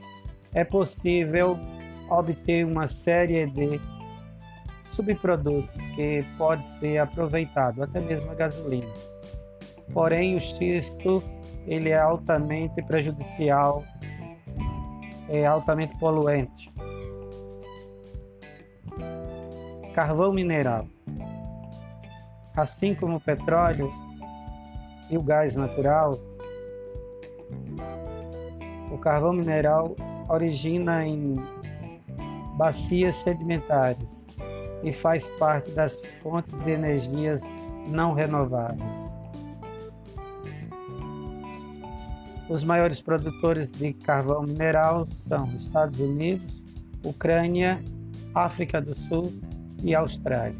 é 0.52 0.62
possível 0.62 1.58
obter 2.10 2.66
uma 2.66 2.86
série 2.86 3.46
de 3.46 3.80
subprodutos 4.84 5.74
que 5.96 6.22
pode 6.36 6.64
ser 6.78 6.98
aproveitado, 6.98 7.82
até 7.82 7.98
mesmo 7.98 8.30
a 8.30 8.34
gasolina 8.34 9.17
porém 9.92 10.36
o 10.36 10.40
xisto 10.40 11.22
ele 11.66 11.90
é 11.90 11.98
altamente 11.98 12.82
prejudicial, 12.82 13.84
é 15.28 15.46
altamente 15.46 15.96
poluente. 15.98 16.72
Carvão 19.94 20.32
mineral. 20.32 20.86
Assim 22.56 22.94
como 22.94 23.16
o 23.16 23.20
petróleo 23.20 23.90
e 25.10 25.18
o 25.18 25.22
gás 25.22 25.54
natural, 25.54 26.18
o 28.90 28.98
carvão 28.98 29.32
mineral 29.32 29.94
origina 30.28 31.06
em 31.06 31.34
bacias 32.56 33.14
sedimentares 33.16 34.26
e 34.82 34.92
faz 34.92 35.28
parte 35.38 35.70
das 35.72 36.00
fontes 36.22 36.52
de 36.60 36.70
energias 36.70 37.42
não 37.88 38.14
renováveis. 38.14 39.17
Os 42.48 42.64
maiores 42.64 43.00
produtores 43.00 43.70
de 43.70 43.92
carvão 43.92 44.42
mineral 44.42 45.06
são 45.06 45.54
Estados 45.54 46.00
Unidos, 46.00 46.64
Ucrânia, 47.04 47.82
África 48.34 48.80
do 48.80 48.94
Sul 48.94 49.32
e 49.82 49.94
Austrália. 49.94 50.56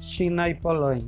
China 0.00 0.48
e 0.48 0.54
Polônia. 0.54 1.04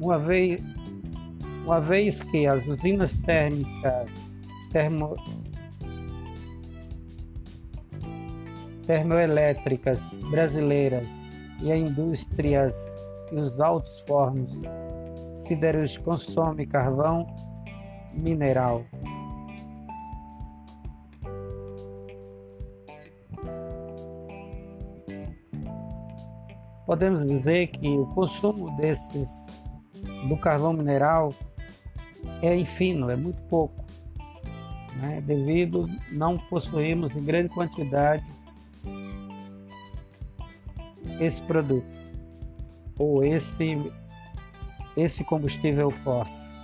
Uma 0.00 0.18
vez, 0.18 0.62
uma 1.66 1.80
vez 1.80 2.22
que 2.22 2.46
as 2.46 2.66
usinas 2.66 3.12
térmicas 3.16 4.08
termo, 4.70 5.14
termoelétricas 8.88 10.14
brasileiras 10.30 11.06
e 11.60 11.70
a 11.70 11.76
indústrias 11.76 12.74
e 13.30 13.36
os 13.36 13.60
altos 13.60 14.00
fornos 14.00 14.50
siderúrgicos 15.36 16.02
consomem 16.02 16.66
carvão 16.66 17.26
mineral. 18.14 18.82
Podemos 26.86 27.26
dizer 27.26 27.66
que 27.66 27.86
o 27.86 28.06
consumo 28.06 28.74
desses 28.78 29.28
do 30.30 30.36
carvão 30.38 30.72
mineral 30.72 31.34
é 32.40 32.56
infino, 32.56 33.10
é 33.10 33.16
muito 33.16 33.42
pouco, 33.42 33.84
né? 34.96 35.20
devido 35.20 35.86
não 36.10 36.38
possuirmos 36.38 37.14
em 37.14 37.22
grande 37.22 37.50
quantidade 37.50 38.37
esse 41.20 41.42
produto 41.42 41.86
ou 42.98 43.24
esse 43.24 43.76
esse 44.98 45.22
combustível 45.22 45.92
fóssil, 45.92 46.56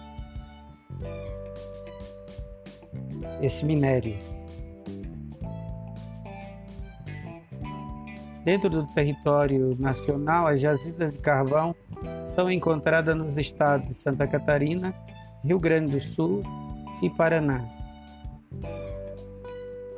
esse 3.40 3.64
minério. 3.64 4.18
Dentro 8.44 8.68
do 8.68 8.86
território 8.88 9.76
nacional, 9.78 10.48
as 10.48 10.60
jazidas 10.60 11.12
de 11.12 11.18
carvão 11.18 11.74
são 12.34 12.50
encontradas 12.50 13.16
nos 13.16 13.38
estados 13.38 13.86
de 13.86 13.94
Santa 13.94 14.26
Catarina, 14.26 14.92
Rio 15.44 15.58
Grande 15.58 15.92
do 15.92 16.00
Sul 16.00 16.42
e 17.00 17.08
Paraná. 17.10 17.64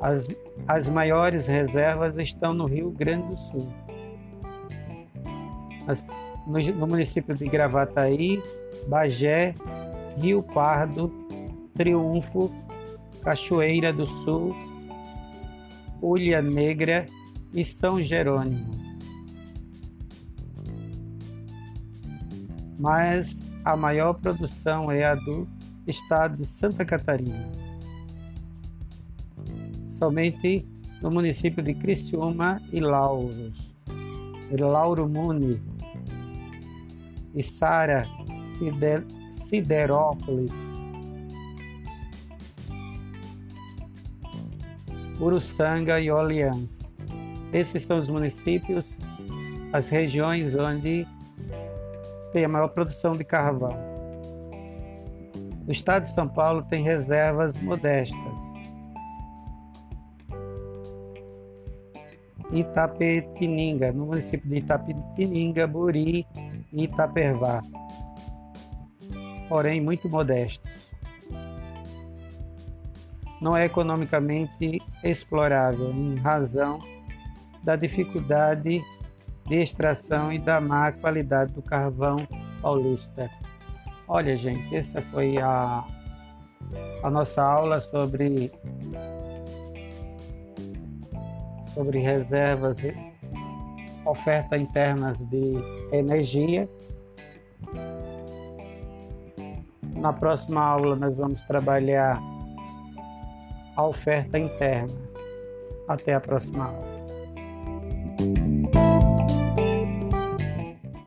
As, 0.00 0.28
as 0.68 0.88
maiores 0.88 1.46
reservas 1.46 2.18
estão 2.18 2.52
no 2.52 2.66
Rio 2.66 2.90
Grande 2.90 3.28
do 3.28 3.36
Sul 3.36 3.85
no, 6.46 6.58
no 6.74 6.86
município 6.86 7.34
de 7.34 7.46
Gravataí, 7.48 8.42
Bagé, 8.88 9.54
Rio 10.18 10.42
Pardo, 10.42 11.12
Triunfo, 11.74 12.50
Cachoeira 13.22 13.92
do 13.92 14.06
Sul, 14.06 14.54
Ulha 16.00 16.40
Negra 16.40 17.06
e 17.52 17.64
São 17.64 18.02
Jerônimo. 18.02 18.70
Mas 22.78 23.42
a 23.64 23.76
maior 23.76 24.14
produção 24.14 24.90
é 24.90 25.04
a 25.04 25.14
do 25.14 25.48
estado 25.86 26.36
de 26.36 26.46
Santa 26.46 26.84
Catarina. 26.84 27.50
Somente 29.88 30.66
no 31.02 31.10
município 31.10 31.62
de 31.62 31.74
Criciúma 31.74 32.60
e 32.72 32.80
Lauros. 32.80 33.74
Lauro 34.52 35.08
Muni 35.08 35.60
e 37.36 37.42
Sara 37.42 38.08
Sider, 38.56 39.04
Siderópolis. 39.30 40.52
Uruçanga 45.20 46.00
e 46.00 46.10
Orleans. 46.10 46.94
Esses 47.52 47.84
são 47.84 47.98
os 47.98 48.08
municípios, 48.08 48.98
as 49.72 49.88
regiões 49.88 50.54
onde 50.54 51.06
tem 52.32 52.44
a 52.44 52.48
maior 52.48 52.68
produção 52.68 53.12
de 53.12 53.24
carvão. 53.24 53.76
O 55.66 55.72
estado 55.72 56.04
de 56.04 56.10
São 56.10 56.28
Paulo 56.28 56.62
tem 56.64 56.82
reservas 56.82 57.56
modestas. 57.58 58.56
Itapetininga, 62.52 63.92
no 63.92 64.06
município 64.06 64.48
de 64.48 64.58
Itapetininga, 64.58 65.66
Buri 65.66 66.26
Itapervá, 66.72 67.62
porém 69.48 69.80
muito 69.80 70.08
modestos. 70.08 70.90
Não 73.40 73.56
é 73.56 73.66
economicamente 73.66 74.82
explorável 75.04 75.90
em 75.90 76.16
razão 76.16 76.80
da 77.62 77.76
dificuldade 77.76 78.82
de 79.46 79.54
extração 79.54 80.32
e 80.32 80.38
da 80.38 80.60
má 80.60 80.90
qualidade 80.92 81.52
do 81.52 81.62
carvão 81.62 82.26
paulista. 82.60 83.30
Olha, 84.08 84.36
gente, 84.36 84.74
essa 84.74 85.02
foi 85.02 85.36
a, 85.38 85.84
a 87.02 87.10
nossa 87.10 87.42
aula 87.42 87.80
sobre, 87.80 88.50
sobre 91.74 91.98
reservas 91.98 92.78
oferta 94.06 94.56
internas 94.56 95.18
de 95.28 95.54
energia. 95.92 96.68
Na 99.96 100.12
próxima 100.12 100.62
aula 100.62 100.96
nós 100.96 101.16
vamos 101.16 101.42
trabalhar 101.42 102.20
a 103.76 103.86
oferta 103.86 104.38
interna. 104.38 105.06
Até 105.88 106.14
a 106.14 106.20
próxima 106.20 106.66
aula. 106.66 106.95